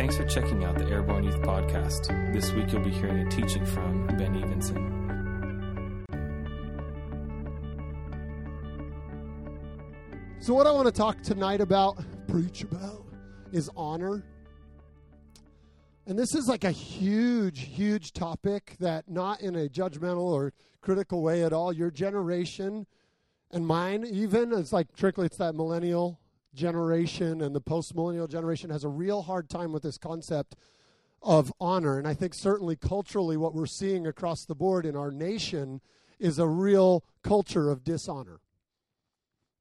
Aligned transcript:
Thanks 0.00 0.16
for 0.16 0.24
checking 0.24 0.64
out 0.64 0.78
the 0.78 0.86
Airborne 0.86 1.24
Youth 1.24 1.42
Podcast. 1.42 2.32
This 2.32 2.50
week 2.52 2.72
you'll 2.72 2.82
be 2.82 2.90
hearing 2.90 3.18
a 3.18 3.28
teaching 3.28 3.66
from 3.66 4.06
Ben 4.16 4.34
Evenson. 4.34 4.78
So, 10.40 10.54
what 10.54 10.66
I 10.66 10.70
want 10.70 10.86
to 10.86 10.90
talk 10.90 11.20
tonight 11.20 11.60
about, 11.60 12.02
preach 12.28 12.62
about, 12.62 13.04
is 13.52 13.68
honor. 13.76 14.24
And 16.06 16.18
this 16.18 16.34
is 16.34 16.48
like 16.48 16.64
a 16.64 16.70
huge, 16.70 17.60
huge 17.60 18.14
topic 18.14 18.76
that, 18.80 19.06
not 19.06 19.42
in 19.42 19.54
a 19.54 19.68
judgmental 19.68 20.22
or 20.22 20.54
critical 20.80 21.22
way 21.22 21.44
at 21.44 21.52
all, 21.52 21.74
your 21.74 21.90
generation 21.90 22.86
and 23.50 23.66
mine, 23.66 24.06
even, 24.10 24.54
it's 24.54 24.72
like 24.72 24.86
strictly 24.96 25.26
it's 25.26 25.36
that 25.36 25.54
millennial 25.54 26.18
generation 26.54 27.40
and 27.40 27.54
the 27.54 27.60
post 27.60 27.94
millennial 27.94 28.26
generation 28.26 28.70
has 28.70 28.84
a 28.84 28.88
real 28.88 29.22
hard 29.22 29.48
time 29.48 29.72
with 29.72 29.82
this 29.82 29.98
concept 29.98 30.56
of 31.22 31.52
honor. 31.60 31.98
And 31.98 32.08
I 32.08 32.14
think 32.14 32.34
certainly 32.34 32.76
culturally, 32.76 33.36
what 33.36 33.54
we're 33.54 33.66
seeing 33.66 34.06
across 34.06 34.44
the 34.44 34.54
board 34.54 34.86
in 34.86 34.96
our 34.96 35.10
nation 35.10 35.80
is 36.18 36.38
a 36.38 36.46
real 36.46 37.04
culture 37.22 37.70
of 37.70 37.84
dishonor. 37.84 38.40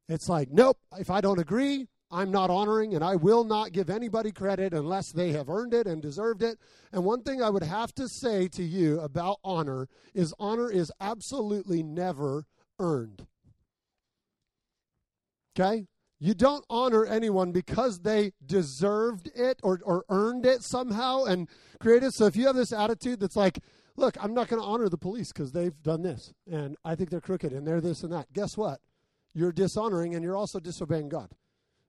It's 0.08 0.28
like, 0.28 0.50
nope, 0.52 0.78
if 0.98 1.10
I 1.10 1.22
don't 1.22 1.40
agree, 1.40 1.88
I'm 2.12 2.32
not 2.32 2.50
honoring, 2.50 2.96
and 2.96 3.04
I 3.04 3.16
will 3.16 3.44
not 3.44 3.72
give 3.72 3.90
anybody 3.90 4.32
credit 4.32 4.74
unless 4.74 5.12
they 5.12 5.32
have 5.34 5.50
earned 5.50 5.76
it 5.76 5.86
and 5.86 6.02
deserved 6.02 6.42
it. 6.42 6.58
And 6.92 7.06
one 7.06 7.22
thing 7.22 7.44
I 7.44 7.52
would 7.52 7.64
have 7.64 7.94
to 7.96 8.08
say 8.08 8.48
to 8.50 8.64
you 8.64 9.00
about 9.00 9.38
honor 9.44 9.88
is 10.16 10.34
honor 10.40 10.72
is 10.72 10.92
absolutely 11.00 11.84
never 11.84 12.46
earned. 12.80 13.28
Okay? 15.56 15.86
You 16.20 16.34
don't 16.34 16.66
honor 16.70 17.06
anyone 17.06 17.52
because 17.54 18.00
they 18.00 18.34
deserved 18.46 19.32
it 19.36 19.60
or, 19.64 19.80
or 19.84 20.04
earned 20.10 20.46
it 20.46 20.64
somehow 20.64 21.24
and 21.24 21.48
created. 21.80 22.14
So 22.14 22.26
if 22.26 22.36
you 22.36 22.48
have 22.48 22.58
this 22.58 22.74
attitude 22.74 23.22
that's 23.22 23.38
like, 23.38 23.60
look, 23.96 24.22
I'm 24.22 24.34
not 24.34 24.50
going 24.50 24.62
to 24.62 24.68
honor 24.68 24.90
the 24.90 24.98
police 24.98 25.32
because 25.32 25.54
they've 25.54 25.82
done 25.82 26.02
this, 26.02 26.34
and 26.52 26.76
I 26.84 26.96
think 26.96 27.10
they're 27.10 27.22
crooked 27.22 27.54
and 27.54 27.66
they're 27.66 27.82
this 27.82 28.04
and 28.04 28.12
that. 28.12 28.32
Guess 28.34 28.58
what? 28.58 28.82
You're 29.34 29.54
dishonoring 29.54 30.16
and 30.16 30.24
you're 30.24 30.36
also 30.36 30.60
disobeying 30.60 31.08
God. 31.08 31.32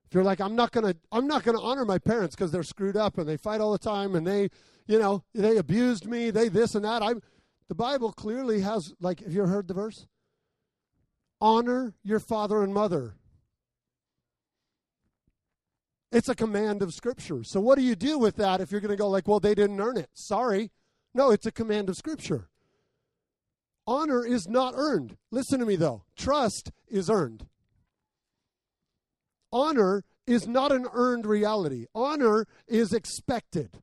If 0.06 0.14
you're 0.14 0.24
like, 0.24 0.40
I'm 0.40 0.56
not 0.56 0.72
gonna, 0.72 0.94
I'm 1.12 1.26
not 1.26 1.44
gonna 1.44 1.60
honor 1.60 1.84
my 1.84 1.98
parents 1.98 2.34
because 2.34 2.50
they're 2.50 2.62
screwed 2.62 2.96
up 2.96 3.18
and 3.18 3.28
they 3.28 3.36
fight 3.36 3.60
all 3.60 3.72
the 3.72 3.78
time 3.78 4.14
and 4.14 4.26
they, 4.26 4.50
you 4.86 4.98
know, 4.98 5.22
they 5.34 5.56
abused 5.56 6.06
me, 6.06 6.30
they 6.30 6.48
this 6.48 6.74
and 6.74 6.84
that. 6.84 7.02
I'm, 7.02 7.22
the 7.68 7.76
Bible 7.76 8.12
clearly 8.12 8.60
has, 8.60 8.92
like, 9.00 9.20
have 9.20 9.32
you 9.32 9.46
heard 9.46 9.68
the 9.68 9.74
verse? 9.74 10.06
Honor 11.40 11.94
your 12.02 12.18
father 12.18 12.62
and 12.62 12.74
mother. 12.74 13.14
It's 16.12 16.28
a 16.28 16.34
command 16.34 16.82
of 16.82 16.92
Scripture. 16.92 17.44
So 17.44 17.60
what 17.60 17.78
do 17.78 17.84
you 17.84 17.94
do 17.94 18.18
with 18.18 18.36
that 18.36 18.60
if 18.60 18.72
you're 18.72 18.80
going 18.80 18.90
to 18.90 18.96
go 18.96 19.08
like, 19.08 19.28
well, 19.28 19.40
they 19.40 19.54
didn't 19.54 19.80
earn 19.80 19.96
it? 19.96 20.10
Sorry. 20.12 20.70
No, 21.14 21.30
it's 21.30 21.46
a 21.46 21.52
command 21.52 21.88
of 21.88 21.96
Scripture. 21.96 22.48
Honor 23.86 24.24
is 24.24 24.48
not 24.48 24.74
earned. 24.76 25.16
Listen 25.30 25.60
to 25.60 25.66
me 25.66 25.76
though. 25.76 26.04
Trust 26.16 26.70
is 26.88 27.08
earned. 27.10 27.46
Honor 29.52 30.04
is 30.26 30.46
not 30.46 30.70
an 30.70 30.86
earned 30.92 31.26
reality. 31.26 31.86
Honor 31.94 32.46
is 32.68 32.92
expected. 32.92 33.82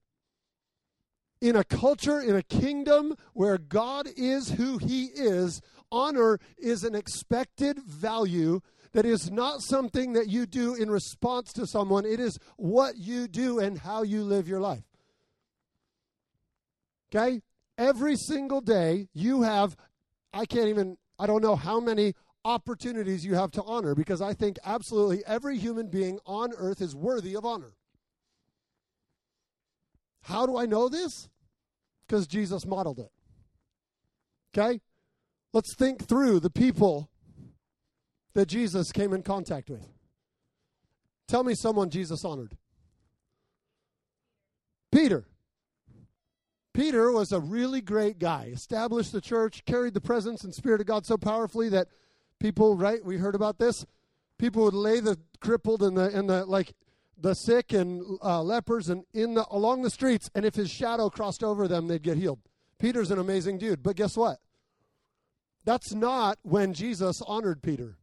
In 1.42 1.56
a 1.56 1.64
culture, 1.64 2.20
in 2.20 2.36
a 2.36 2.44
kingdom 2.44 3.16
where 3.34 3.58
God 3.58 4.08
is 4.16 4.52
who 4.52 4.78
He 4.78 5.06
is, 5.06 5.62
honor 5.92 6.40
is 6.58 6.84
an 6.84 6.96
expected 6.96 7.80
value 7.80 8.62
that 8.98 9.06
is 9.06 9.30
not 9.30 9.62
something 9.62 10.14
that 10.14 10.28
you 10.28 10.48
do 10.48 10.74
in 10.74 10.90
response 10.90 11.54
to 11.54 11.68
someone. 11.68 12.04
It 12.04 12.20
is 12.20 12.40
what 12.56 12.98
you 12.98 13.28
do 13.28 13.60
and 13.60 13.78
how 13.78 14.02
you 14.02 14.24
live 14.24 14.48
your 14.48 14.60
life. 14.60 14.82
Okay? 17.14 17.44
Every 17.78 18.16
single 18.16 18.60
day, 18.60 19.08
you 19.14 19.44
have, 19.44 19.78
I 20.34 20.48
can't 20.48 20.70
even, 20.70 20.98
I 21.20 21.28
don't 21.28 21.44
know 21.44 21.56
how 21.56 21.80
many 21.80 22.16
opportunities 22.44 23.24
you 23.24 23.36
have 23.36 23.52
to 23.52 23.62
honor 23.62 23.94
because 23.94 24.20
I 24.20 24.34
think 24.34 24.58
absolutely 24.66 25.24
every 25.28 25.60
human 25.60 25.90
being 25.90 26.18
on 26.26 26.52
earth 26.58 26.82
is 26.82 26.96
worthy 26.96 27.36
of 27.36 27.46
honor. 27.46 27.74
How 30.24 30.48
do 30.48 30.58
I 30.58 30.66
know 30.66 30.90
this? 30.90 31.30
Because 32.08 32.26
Jesus 32.26 32.66
modeled 32.66 32.98
it. 32.98 33.12
Okay? 34.58 34.82
Let's 35.54 35.76
think 35.76 36.08
through 36.08 36.40
the 36.40 36.50
people 36.50 37.12
that 38.38 38.46
Jesus 38.46 38.92
came 38.92 39.14
in 39.14 39.24
contact 39.24 39.68
with. 39.68 39.84
Tell 41.28 41.44
me 41.44 41.56
someone 41.56 41.90
Jesus 41.90 42.24
honored. 42.24 42.56
Peter. 44.92 45.26
Peter 46.72 47.12
was 47.12 47.32
a 47.32 47.40
really 47.40 47.82
great 47.82 48.20
guy, 48.20 48.52
established 48.54 49.12
the 49.12 49.22
church, 49.22 49.66
carried 49.66 49.96
the 49.96 50.02
presence 50.02 50.44
and 50.44 50.54
spirit 50.54 50.80
of 50.80 50.86
God 50.86 51.04
so 51.04 51.18
powerfully 51.18 51.68
that 51.70 51.88
people, 52.40 52.78
right? 52.78 53.04
We 53.04 53.18
heard 53.18 53.34
about 53.34 53.58
this. 53.58 53.88
People 54.38 54.66
would 54.66 54.76
lay 54.76 55.00
the 55.00 55.18
crippled 55.40 55.82
and 55.82 55.98
the 55.98 56.16
and 56.16 56.30
the 56.30 56.46
like 56.46 56.76
the 57.18 57.34
sick 57.34 57.74
and 57.74 58.20
uh, 58.24 58.44
lepers 58.44 58.88
and 58.90 59.04
in 59.16 59.34
the 59.34 59.48
along 59.50 59.82
the 59.82 59.90
streets, 59.90 60.30
and 60.36 60.46
if 60.46 60.54
his 60.54 60.70
shadow 60.70 61.10
crossed 61.10 61.44
over 61.44 61.68
them, 61.68 61.88
they'd 61.88 62.04
get 62.04 62.18
healed. 62.18 62.42
Peter's 62.78 63.10
an 63.10 63.18
amazing 63.18 63.58
dude, 63.58 63.82
but 63.82 63.96
guess 63.96 64.16
what? 64.16 64.38
That's 65.66 65.92
not 65.92 66.38
when 66.44 66.76
Jesus 66.76 67.20
honored 67.26 67.64
Peter. 67.64 67.98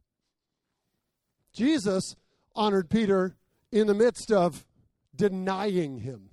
Jesus 1.55 2.15
honored 2.53 2.89
Peter 2.89 3.35
in 3.71 3.87
the 3.87 3.93
midst 3.93 4.31
of 4.31 4.65
denying 5.15 5.99
him. 5.99 6.29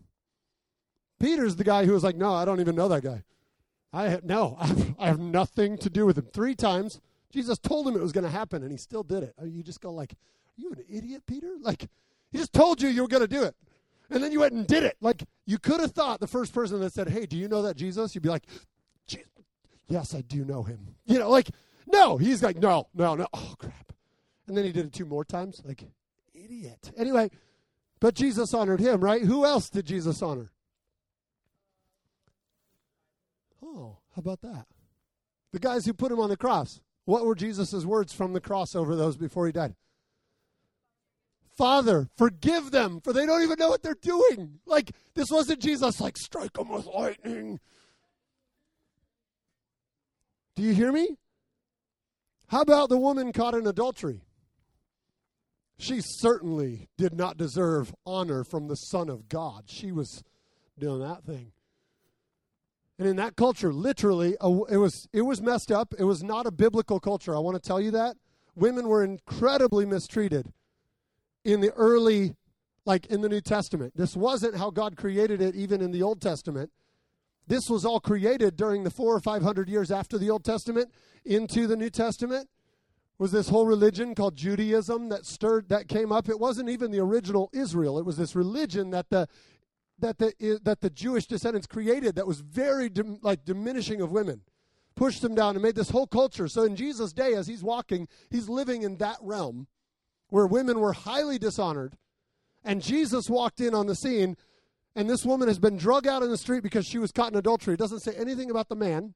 Peter's 1.20 1.56
the 1.56 1.64
guy 1.64 1.86
who 1.86 1.92
was 1.92 2.02
like, 2.02 2.16
"No, 2.16 2.34
I 2.34 2.44
don't 2.44 2.60
even 2.60 2.74
know 2.74 2.88
that 2.88 3.02
guy. 3.02 3.22
I 3.92 4.08
have, 4.08 4.24
no, 4.24 4.56
I 4.98 5.06
have, 5.06 5.20
nothing 5.20 5.78
to 5.78 5.88
do 5.88 6.04
with 6.04 6.18
him." 6.18 6.26
Three 6.32 6.56
times 6.56 7.00
Jesus 7.30 7.58
told 7.58 7.86
him 7.86 7.94
it 7.94 8.02
was 8.02 8.12
going 8.12 8.24
to 8.24 8.30
happen, 8.30 8.62
and 8.62 8.72
he 8.72 8.76
still 8.76 9.04
did 9.04 9.22
it. 9.22 9.34
You 9.42 9.62
just 9.62 9.80
go 9.80 9.92
like, 9.92 10.12
"Are 10.12 10.60
you 10.60 10.72
an 10.72 10.84
idiot, 10.88 11.22
Peter?" 11.26 11.52
Like, 11.60 11.88
he 12.32 12.38
just 12.38 12.52
told 12.52 12.82
you 12.82 12.88
you 12.88 13.02
were 13.02 13.08
going 13.08 13.22
to 13.22 13.28
do 13.28 13.44
it, 13.44 13.54
and 14.10 14.22
then 14.22 14.32
you 14.32 14.40
went 14.40 14.54
and 14.54 14.66
did 14.66 14.82
it. 14.82 14.96
Like, 15.00 15.22
you 15.46 15.58
could 15.58 15.80
have 15.80 15.92
thought 15.92 16.18
the 16.18 16.26
first 16.26 16.52
person 16.52 16.80
that 16.80 16.92
said, 16.92 17.08
"Hey, 17.08 17.26
do 17.26 17.36
you 17.36 17.46
know 17.46 17.62
that 17.62 17.76
Jesus?" 17.76 18.14
You'd 18.14 18.22
be 18.22 18.28
like, 18.28 18.46
"Yes, 19.86 20.14
I 20.14 20.22
do 20.22 20.44
know 20.44 20.64
him." 20.64 20.96
You 21.06 21.20
know, 21.20 21.30
like, 21.30 21.50
no. 21.86 22.16
He's 22.16 22.42
like, 22.42 22.56
"No, 22.56 22.88
no, 22.94 23.14
no." 23.14 23.26
Oh! 23.32 23.54
And 24.52 24.58
then 24.58 24.66
he 24.66 24.72
did 24.72 24.84
it 24.84 24.92
two 24.92 25.06
more 25.06 25.24
times. 25.24 25.62
Like, 25.64 25.82
idiot. 26.34 26.92
Anyway, 26.98 27.30
but 28.00 28.14
Jesus 28.14 28.52
honored 28.52 28.80
him, 28.80 29.02
right? 29.02 29.22
Who 29.22 29.46
else 29.46 29.70
did 29.70 29.86
Jesus 29.86 30.20
honor? 30.20 30.52
Oh, 33.64 33.96
how 34.14 34.20
about 34.20 34.42
that? 34.42 34.66
The 35.52 35.58
guys 35.58 35.86
who 35.86 35.94
put 35.94 36.12
him 36.12 36.20
on 36.20 36.28
the 36.28 36.36
cross. 36.36 36.82
What 37.06 37.24
were 37.24 37.34
Jesus' 37.34 37.86
words 37.86 38.12
from 38.12 38.34
the 38.34 38.42
cross 38.42 38.74
over 38.74 38.94
those 38.94 39.16
before 39.16 39.46
he 39.46 39.52
died? 39.52 39.74
Father, 41.56 42.10
forgive 42.18 42.72
them, 42.72 43.00
for 43.00 43.14
they 43.14 43.24
don't 43.24 43.42
even 43.42 43.58
know 43.58 43.70
what 43.70 43.82
they're 43.82 43.94
doing. 44.02 44.58
Like, 44.66 44.90
this 45.14 45.30
wasn't 45.30 45.62
Jesus, 45.62 45.98
like, 45.98 46.18
strike 46.18 46.52
them 46.52 46.68
with 46.68 46.84
lightning. 46.84 47.58
Do 50.56 50.62
you 50.62 50.74
hear 50.74 50.92
me? 50.92 51.16
How 52.48 52.60
about 52.60 52.90
the 52.90 52.98
woman 52.98 53.32
caught 53.32 53.54
in 53.54 53.66
adultery? 53.66 54.20
She 55.82 56.00
certainly 56.00 56.88
did 56.96 57.12
not 57.12 57.36
deserve 57.36 57.92
honor 58.06 58.44
from 58.44 58.68
the 58.68 58.76
Son 58.76 59.08
of 59.08 59.28
God. 59.28 59.64
She 59.66 59.90
was 59.90 60.22
doing 60.78 61.00
that 61.00 61.24
thing. 61.24 61.50
And 63.00 63.08
in 63.08 63.16
that 63.16 63.34
culture, 63.34 63.72
literally, 63.72 64.36
it 64.40 64.76
was 64.76 65.08
it 65.12 65.22
was 65.22 65.42
messed 65.42 65.72
up. 65.72 65.92
It 65.98 66.04
was 66.04 66.22
not 66.22 66.46
a 66.46 66.52
biblical 66.52 67.00
culture. 67.00 67.34
I 67.34 67.40
want 67.40 67.60
to 67.60 67.68
tell 67.68 67.80
you 67.80 67.90
that 67.90 68.16
women 68.54 68.86
were 68.86 69.02
incredibly 69.02 69.84
mistreated 69.84 70.52
in 71.44 71.60
the 71.60 71.72
early, 71.72 72.36
like 72.84 73.06
in 73.06 73.20
the 73.20 73.28
New 73.28 73.40
Testament. 73.40 73.94
This 73.96 74.14
wasn't 74.14 74.56
how 74.56 74.70
God 74.70 74.96
created 74.96 75.42
it, 75.42 75.56
even 75.56 75.80
in 75.80 75.90
the 75.90 76.04
Old 76.04 76.20
Testament. 76.20 76.70
This 77.48 77.68
was 77.68 77.84
all 77.84 77.98
created 77.98 78.54
during 78.54 78.84
the 78.84 78.90
four 78.90 79.16
or 79.16 79.20
five 79.20 79.42
hundred 79.42 79.68
years 79.68 79.90
after 79.90 80.16
the 80.16 80.30
Old 80.30 80.44
Testament 80.44 80.92
into 81.24 81.66
the 81.66 81.76
New 81.76 81.90
Testament. 81.90 82.48
Was 83.18 83.30
this 83.30 83.48
whole 83.48 83.66
religion 83.66 84.14
called 84.14 84.36
Judaism 84.36 85.08
that 85.10 85.26
stirred 85.26 85.68
that 85.68 85.88
came 85.88 86.10
up? 86.10 86.28
It 86.28 86.40
wasn't 86.40 86.68
even 86.68 86.90
the 86.90 87.00
original 87.00 87.50
Israel. 87.52 87.98
It 87.98 88.04
was 88.04 88.16
this 88.16 88.34
religion 88.34 88.90
that 88.90 89.10
the 89.10 89.28
that 89.98 90.18
the 90.18 90.60
that 90.64 90.80
the 90.80 90.90
Jewish 90.90 91.26
descendants 91.26 91.66
created 91.66 92.16
that 92.16 92.26
was 92.26 92.40
very 92.40 92.88
dim, 92.88 93.18
like 93.22 93.44
diminishing 93.44 94.00
of 94.00 94.10
women, 94.10 94.42
pushed 94.96 95.22
them 95.22 95.34
down 95.34 95.54
and 95.54 95.62
made 95.62 95.76
this 95.76 95.90
whole 95.90 96.06
culture. 96.06 96.48
So 96.48 96.64
in 96.64 96.76
Jesus' 96.76 97.12
day, 97.12 97.34
as 97.34 97.46
he's 97.46 97.62
walking, 97.62 98.08
he's 98.30 98.48
living 98.48 98.82
in 98.82 98.96
that 98.96 99.18
realm 99.22 99.68
where 100.28 100.46
women 100.46 100.80
were 100.80 100.94
highly 100.94 101.38
dishonored, 101.38 101.96
and 102.64 102.82
Jesus 102.82 103.28
walked 103.28 103.60
in 103.60 103.74
on 103.74 103.86
the 103.86 103.94
scene, 103.94 104.36
and 104.96 105.08
this 105.08 105.24
woman 105.24 105.46
has 105.46 105.58
been 105.58 105.76
drug 105.76 106.06
out 106.06 106.22
in 106.22 106.30
the 106.30 106.38
street 106.38 106.62
because 106.62 106.86
she 106.86 106.98
was 106.98 107.12
caught 107.12 107.30
in 107.30 107.38
adultery. 107.38 107.74
It 107.74 107.80
doesn't 107.80 108.00
say 108.00 108.14
anything 108.14 108.50
about 108.50 108.68
the 108.68 108.74
man. 108.74 109.14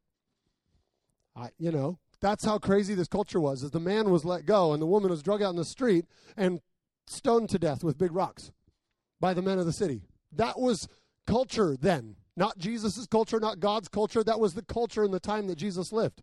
I, 1.35 1.51
you 1.59 1.73
know, 1.73 1.99
that's 2.21 2.45
how 2.45 2.59
crazy 2.59 2.95
this 2.95 3.09
culture 3.09 3.41
was. 3.41 3.63
Is 3.63 3.71
the 3.71 3.81
man 3.81 4.11
was 4.11 4.25
let 4.25 4.47
go, 4.47 4.73
and 4.73 4.81
the 4.81 4.87
woman 4.87 5.11
was 5.11 5.23
drug 5.23 5.43
out 5.43 5.51
in 5.51 5.57
the 5.57 5.65
street 5.65 6.07
and 6.37 6.61
stoned 7.07 7.51
to 7.51 7.59
death 7.59 7.85
with 7.85 7.99
big 7.99 8.13
rocks 8.13 8.53
by 9.21 9.35
the 9.35 9.43
men 9.43 9.59
of 9.59 9.67
the 9.67 9.73
city. 9.73 10.03
That 10.33 10.59
was 10.59 10.89
culture 11.27 11.77
then. 11.79 12.17
Not 12.37 12.59
Jesus' 12.59 13.07
culture, 13.07 13.41
not 13.41 13.61
God's 13.61 13.89
culture. 13.89 14.23
That 14.23 14.41
was 14.41 14.55
the 14.55 14.63
culture 14.63 15.05
in 15.05 15.11
the 15.11 15.21
time 15.21 15.47
that 15.47 15.57
Jesus 15.57 15.93
lived. 15.93 16.23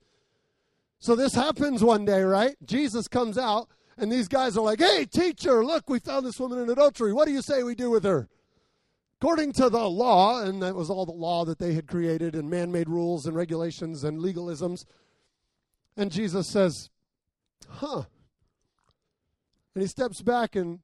So 0.99 1.15
this 1.15 1.33
happens 1.33 1.83
one 1.83 2.05
day, 2.05 2.21
right? 2.21 2.55
Jesus 2.63 3.07
comes 3.07 3.37
out, 3.37 3.69
and 3.97 4.11
these 4.11 4.27
guys 4.27 4.55
are 4.55 4.63
like, 4.63 4.79
hey, 4.79 5.05
teacher, 5.05 5.65
look, 5.65 5.89
we 5.89 5.99
found 5.99 6.25
this 6.25 6.39
woman 6.39 6.59
in 6.59 6.69
adultery. 6.69 7.13
What 7.13 7.25
do 7.25 7.33
you 7.33 7.41
say 7.41 7.63
we 7.63 7.75
do 7.75 7.89
with 7.89 8.03
her? 8.03 8.29
According 9.19 9.53
to 9.53 9.69
the 9.69 9.89
law, 9.89 10.43
and 10.43 10.61
that 10.61 10.75
was 10.75 10.89
all 10.89 11.05
the 11.05 11.11
law 11.11 11.45
that 11.45 11.57
they 11.57 11.73
had 11.73 11.87
created, 11.87 12.35
and 12.35 12.49
man 12.49 12.71
made 12.71 12.89
rules 12.89 13.25
and 13.25 13.35
regulations 13.35 14.03
and 14.03 14.19
legalisms. 14.19 14.85
And 15.95 16.11
Jesus 16.11 16.47
says, 16.47 16.89
huh. 17.69 18.03
And 19.75 19.81
he 19.81 19.87
steps 19.87 20.21
back 20.21 20.55
and 20.55 20.79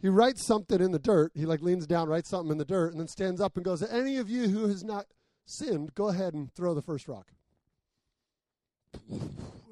he 0.00 0.08
writes 0.08 0.44
something 0.44 0.80
in 0.80 0.92
the 0.92 0.98
dirt. 0.98 1.32
He 1.34 1.44
like 1.44 1.60
leans 1.60 1.86
down, 1.86 2.08
writes 2.08 2.30
something 2.30 2.52
in 2.52 2.58
the 2.58 2.64
dirt, 2.64 2.92
and 2.92 3.00
then 3.00 3.08
stands 3.08 3.40
up 3.40 3.56
and 3.56 3.64
goes, 3.64 3.82
Any 3.82 4.16
of 4.16 4.30
you 4.30 4.48
who 4.48 4.66
has 4.68 4.82
not 4.82 5.06
sinned, 5.44 5.94
go 5.94 6.08
ahead 6.08 6.32
and 6.32 6.52
throw 6.54 6.74
the 6.74 6.82
first 6.82 7.06
rock. 7.06 7.26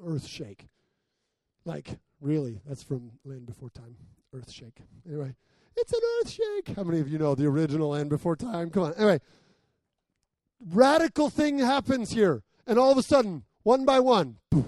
Earth 0.05 0.25
shake. 0.25 0.67
Like, 1.65 1.99
really, 2.21 2.61
that's 2.67 2.83
from 2.83 3.11
Land 3.25 3.47
Before 3.47 3.69
Time. 3.69 3.95
Earth 4.33 4.51
shake. 4.51 4.77
Anyway, 5.07 5.35
it's 5.75 5.91
an 5.91 5.99
earth 6.19 6.29
shake. 6.29 6.75
How 6.75 6.83
many 6.83 6.99
of 6.99 7.09
you 7.09 7.17
know 7.17 7.33
the 7.33 7.47
original 7.47 7.89
Land 7.89 8.09
Before 8.09 8.35
Time? 8.35 8.69
Come 8.69 8.83
on. 8.83 8.93
Anyway, 8.93 9.19
radical 10.71 11.29
thing 11.29 11.57
happens 11.57 12.11
here. 12.11 12.43
And 12.67 12.77
all 12.77 12.91
of 12.91 12.97
a 12.99 13.03
sudden, 13.03 13.43
one 13.69 13.85
by 13.85 13.99
one, 13.99 14.35
poof, 14.49 14.65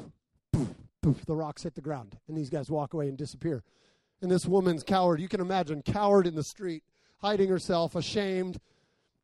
poof, 0.54 0.68
poof, 1.02 1.26
the 1.26 1.36
rocks 1.36 1.64
hit 1.64 1.74
the 1.74 1.82
ground. 1.82 2.20
And 2.28 2.38
these 2.38 2.52
guys 2.52 2.70
walk 2.70 2.94
away 2.94 3.08
and 3.08 3.18
disappear. 3.18 3.64
And 4.22 4.30
this 4.30 4.46
woman's 4.46 4.84
coward, 4.84 5.20
you 5.20 5.28
can 5.28 5.42
imagine, 5.42 5.82
coward 5.82 6.28
in 6.28 6.36
the 6.36 6.44
street, 6.44 6.84
hiding 7.18 7.50
herself, 7.50 7.96
ashamed. 7.96 8.60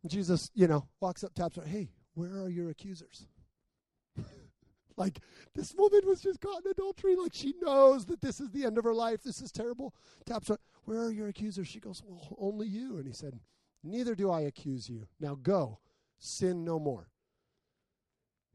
Jesus, 0.07 0.49
you 0.55 0.67
know, 0.67 0.87
walks 0.99 1.23
up, 1.23 1.35
taps 1.35 1.57
her, 1.57 1.61
hey, 1.61 1.91
where 2.15 2.41
are 2.41 2.49
your 2.49 2.71
accusers? 2.71 3.27
like, 4.97 5.19
this 5.53 5.75
woman 5.77 6.01
was 6.05 6.21
just 6.21 6.41
caught 6.41 6.65
in 6.65 6.71
adultery. 6.71 7.15
Like, 7.15 7.35
she 7.35 7.53
knows 7.61 8.03
that 8.07 8.19
this 8.19 8.39
is 8.39 8.49
the 8.49 8.65
end 8.65 8.79
of 8.79 8.83
her 8.83 8.95
life. 8.95 9.21
This 9.21 9.41
is 9.41 9.51
terrible. 9.51 9.93
Taps 10.25 10.47
her, 10.47 10.57
where 10.85 11.01
are 11.01 11.11
your 11.11 11.27
accusers? 11.27 11.67
She 11.67 11.79
goes, 11.79 12.01
well, 12.03 12.35
only 12.39 12.65
you. 12.65 12.97
And 12.97 13.05
he 13.05 13.13
said, 13.13 13.39
neither 13.83 14.15
do 14.15 14.31
I 14.31 14.41
accuse 14.41 14.89
you. 14.89 15.05
Now 15.19 15.35
go, 15.35 15.77
sin 16.17 16.65
no 16.65 16.79
more. 16.79 17.11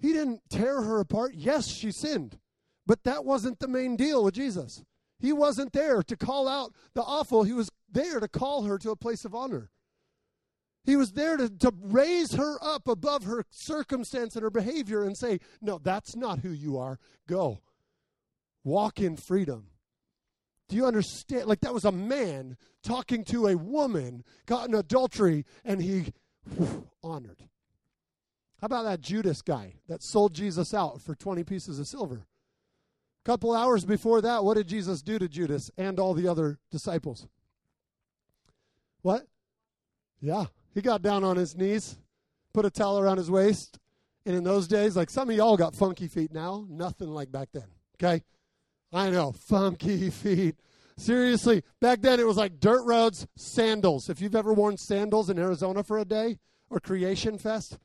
He 0.02 0.12
didn't 0.12 0.42
tear 0.50 0.82
her 0.82 0.98
apart. 0.98 1.34
Yes, 1.34 1.68
she 1.68 1.92
sinned. 1.92 2.38
But 2.84 3.04
that 3.04 3.24
wasn't 3.24 3.60
the 3.60 3.68
main 3.68 3.94
deal 3.94 4.24
with 4.24 4.34
Jesus. 4.34 4.84
He 5.20 5.32
wasn't 5.32 5.72
there 5.72 6.02
to 6.02 6.16
call 6.16 6.48
out 6.48 6.74
the 6.94 7.02
awful, 7.02 7.44
he 7.44 7.52
was 7.52 7.70
there 7.88 8.18
to 8.18 8.26
call 8.26 8.64
her 8.64 8.76
to 8.78 8.90
a 8.90 8.96
place 8.96 9.24
of 9.24 9.34
honor. 9.34 9.70
He 10.84 10.96
was 10.96 11.12
there 11.12 11.36
to, 11.36 11.48
to 11.48 11.72
raise 11.80 12.32
her 12.32 12.58
up 12.60 12.88
above 12.88 13.22
her 13.22 13.44
circumstance 13.50 14.34
and 14.34 14.42
her 14.42 14.50
behavior 14.50 15.04
and 15.04 15.16
say, 15.16 15.38
No, 15.60 15.78
that's 15.78 16.16
not 16.16 16.40
who 16.40 16.50
you 16.50 16.76
are. 16.76 16.98
Go. 17.28 17.60
Walk 18.64 19.00
in 19.00 19.16
freedom. 19.16 19.68
Do 20.68 20.74
you 20.74 20.84
understand? 20.86 21.46
Like 21.46 21.60
that 21.60 21.74
was 21.74 21.84
a 21.84 21.92
man 21.92 22.56
talking 22.82 23.22
to 23.26 23.46
a 23.46 23.56
woman 23.56 24.24
caught 24.48 24.68
in 24.68 24.74
adultery 24.74 25.44
and 25.64 25.80
he 25.80 26.12
whew, 26.56 26.88
honored. 27.04 27.44
How 28.62 28.66
about 28.66 28.84
that 28.84 29.00
Judas 29.00 29.42
guy 29.42 29.74
that 29.88 30.04
sold 30.04 30.34
Jesus 30.34 30.72
out 30.72 31.02
for 31.02 31.16
20 31.16 31.42
pieces 31.42 31.80
of 31.80 31.88
silver? 31.88 32.24
A 33.24 33.26
couple 33.26 33.52
hours 33.52 33.84
before 33.84 34.20
that, 34.20 34.44
what 34.44 34.56
did 34.56 34.68
Jesus 34.68 35.02
do 35.02 35.18
to 35.18 35.28
Judas 35.28 35.68
and 35.76 35.98
all 35.98 36.14
the 36.14 36.28
other 36.28 36.60
disciples? 36.70 37.26
What? 39.00 39.26
Yeah, 40.20 40.44
he 40.74 40.80
got 40.80 41.02
down 41.02 41.24
on 41.24 41.36
his 41.36 41.56
knees, 41.56 41.98
put 42.54 42.64
a 42.64 42.70
towel 42.70 43.00
around 43.00 43.16
his 43.16 43.32
waist, 43.32 43.80
and 44.24 44.36
in 44.36 44.44
those 44.44 44.68
days, 44.68 44.96
like 44.96 45.10
some 45.10 45.28
of 45.28 45.34
y'all 45.34 45.56
got 45.56 45.74
funky 45.74 46.06
feet 46.06 46.32
now, 46.32 46.64
nothing 46.70 47.08
like 47.08 47.32
back 47.32 47.48
then. 47.52 47.66
Okay? 47.96 48.22
I 48.92 49.10
know, 49.10 49.32
funky 49.32 50.08
feet. 50.10 50.54
Seriously, 50.96 51.64
back 51.80 52.00
then 52.00 52.20
it 52.20 52.26
was 52.28 52.36
like 52.36 52.60
dirt 52.60 52.84
roads, 52.84 53.26
sandals. 53.34 54.08
If 54.08 54.20
you've 54.20 54.36
ever 54.36 54.52
worn 54.52 54.76
sandals 54.76 55.30
in 55.30 55.38
Arizona 55.40 55.82
for 55.82 55.98
a 55.98 56.04
day 56.04 56.38
or 56.70 56.78
Creation 56.78 57.38
Fest, 57.38 57.76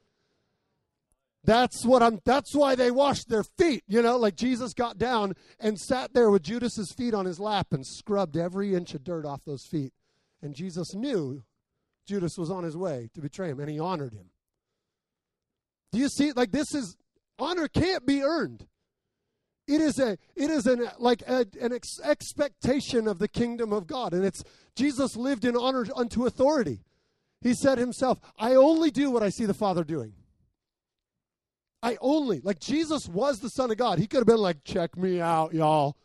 that's 1.43 1.85
what 1.85 2.03
I'm 2.03 2.19
that's 2.25 2.53
why 2.53 2.75
they 2.75 2.91
washed 2.91 3.29
their 3.29 3.43
feet, 3.43 3.83
you 3.87 4.01
know, 4.01 4.17
like 4.17 4.35
Jesus 4.35 4.73
got 4.73 4.97
down 4.97 5.33
and 5.59 5.79
sat 5.79 6.13
there 6.13 6.29
with 6.29 6.43
Judas's 6.43 6.93
feet 6.97 7.13
on 7.13 7.25
his 7.25 7.39
lap 7.39 7.67
and 7.71 7.85
scrubbed 7.85 8.35
every 8.35 8.75
inch 8.75 8.93
of 8.93 9.03
dirt 9.03 9.25
off 9.25 9.41
those 9.45 9.65
feet. 9.65 9.93
And 10.41 10.53
Jesus 10.53 10.93
knew 10.93 11.43
Judas 12.05 12.37
was 12.37 12.51
on 12.51 12.63
his 12.63 12.75
way 12.75 13.09
to 13.13 13.21
betray 13.21 13.49
him 13.49 13.59
and 13.59 13.69
he 13.69 13.79
honored 13.79 14.13
him. 14.13 14.29
Do 15.91 15.99
you 15.99 16.09
see 16.09 16.31
like 16.33 16.51
this 16.51 16.73
is 16.73 16.97
honor 17.39 17.67
can't 17.67 18.05
be 18.05 18.23
earned. 18.23 18.67
It 19.67 19.81
is 19.81 19.99
a 19.99 20.17
it 20.35 20.49
is 20.49 20.65
an 20.65 20.89
like 20.99 21.21
a, 21.27 21.45
an 21.61 21.73
ex- 21.73 21.99
expectation 22.03 23.07
of 23.07 23.19
the 23.19 23.27
kingdom 23.27 23.71
of 23.71 23.87
God 23.87 24.13
and 24.13 24.25
it's 24.25 24.43
Jesus 24.75 25.15
lived 25.15 25.45
in 25.45 25.55
honor 25.55 25.85
unto 25.95 26.25
authority. 26.25 26.81
He 27.41 27.53
said 27.53 27.77
himself, 27.77 28.19
I 28.37 28.55
only 28.55 28.91
do 28.91 29.11
what 29.11 29.23
I 29.23 29.29
see 29.29 29.45
the 29.45 29.53
Father 29.53 29.83
doing. 29.83 30.13
I 31.87 31.97
only, 32.01 32.41
like 32.41 32.59
Jesus 32.59 33.07
was 33.07 33.39
the 33.39 33.47
Son 33.47 33.71
of 33.71 33.77
God. 33.77 33.97
He 33.97 34.07
could 34.07 34.17
have 34.17 34.27
been 34.27 34.35
like, 34.41 34.65
check 34.65 34.97
me 34.97 35.21
out, 35.21 35.53
y'all. 35.53 35.95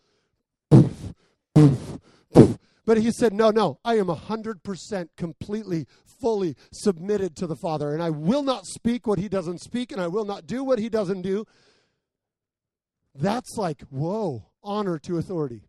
But 2.85 2.99
he 2.99 3.11
said, 3.11 3.33
no, 3.33 3.51
no, 3.51 3.81
I 3.85 3.97
am 3.97 4.07
100% 4.07 5.09
completely, 5.17 5.87
fully 6.21 6.57
submitted 6.73 7.35
to 7.37 7.49
the 7.49 7.57
Father. 7.57 7.93
And 7.93 8.01
I 8.01 8.11
will 8.11 8.45
not 8.45 8.65
speak 8.67 9.09
what 9.09 9.19
he 9.19 9.29
doesn't 9.29 9.61
speak, 9.61 9.91
and 9.91 10.01
I 10.01 10.07
will 10.07 10.25
not 10.25 10.47
do 10.47 10.63
what 10.63 10.79
he 10.79 10.89
doesn't 10.89 11.23
do. 11.23 11.47
That's 13.15 13.57
like, 13.57 13.83
whoa, 13.91 14.51
honor 14.63 14.99
to 15.01 15.19
authority. 15.19 15.63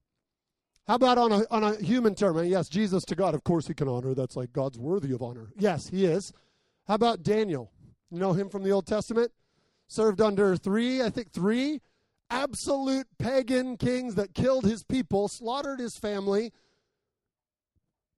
How 0.88 0.96
about 0.96 1.18
on 1.18 1.32
a, 1.32 1.44
on 1.50 1.64
a 1.64 1.76
human 1.78 2.14
term? 2.14 2.44
Yes, 2.46 2.68
Jesus 2.68 3.04
to 3.06 3.16
God, 3.16 3.34
of 3.34 3.44
course 3.44 3.66
he 3.66 3.74
can 3.74 3.88
honor. 3.88 4.14
That's 4.14 4.36
like 4.36 4.54
God's 4.54 4.78
worthy 4.78 5.12
of 5.12 5.24
honor. 5.24 5.50
Yes, 5.58 5.88
he 5.90 6.06
is. 6.06 6.32
How 6.88 6.96
about 6.96 7.24
Daniel? 7.24 7.72
You 8.12 8.20
know 8.20 8.34
him 8.34 8.50
from 8.50 8.62
the 8.62 8.72
Old 8.72 8.86
Testament? 8.86 9.32
Served 9.88 10.22
under 10.22 10.56
three, 10.56 11.02
I 11.02 11.10
think 11.10 11.32
three 11.32 11.82
absolute 12.30 13.08
pagan 13.20 13.78
kings 13.78 14.16
that 14.16 14.34
killed 14.34 14.66
his 14.66 14.84
people, 14.84 15.28
slaughtered 15.28 15.80
his 15.80 15.98
family, 15.98 16.52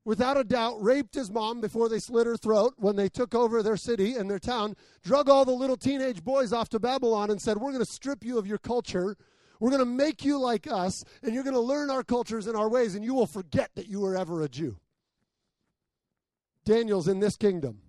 without 0.06 0.38
a 0.38 0.44
doubt, 0.44 0.82
raped 0.82 1.16
his 1.16 1.30
mom 1.30 1.60
before 1.60 1.90
they 1.90 2.00
slit 2.00 2.28
her 2.28 2.38
throat 2.38 2.74
when 2.78 2.96
they 2.96 3.10
took 3.10 3.36
over 3.36 3.62
their 3.62 3.76
city 3.76 4.16
and 4.16 4.30
their 4.30 4.40
town, 4.40 4.76
drug 5.04 5.30
all 5.30 5.44
the 5.44 5.52
little 5.52 5.76
teenage 5.76 6.24
boys 6.24 6.54
off 6.54 6.70
to 6.70 6.80
Babylon 6.80 7.30
and 7.30 7.42
said, 7.42 7.58
We're 7.58 7.72
going 7.72 7.84
to 7.86 7.92
strip 7.92 8.24
you 8.24 8.38
of 8.38 8.48
your 8.48 8.58
culture. 8.58 9.18
We're 9.60 9.70
going 9.70 9.80
to 9.80 9.86
make 9.86 10.24
you 10.24 10.38
like 10.38 10.68
us, 10.68 11.04
and 11.24 11.34
you're 11.34 11.44
going 11.44 11.56
to 11.56 11.62
learn 11.62 11.90
our 11.90 12.04
cultures 12.04 12.48
and 12.48 12.58
our 12.58 12.70
ways, 12.70 12.96
and 12.96 13.04
you 13.04 13.14
will 13.14 13.28
forget 13.28 13.72
that 13.76 13.88
you 13.88 14.02
were 14.02 14.18
ever 14.18 14.44
a 14.44 14.50
Jew. 14.50 14.78
Daniel's 16.66 17.08
in 17.08 17.20
this 17.20 17.38
kingdom. 17.38 17.80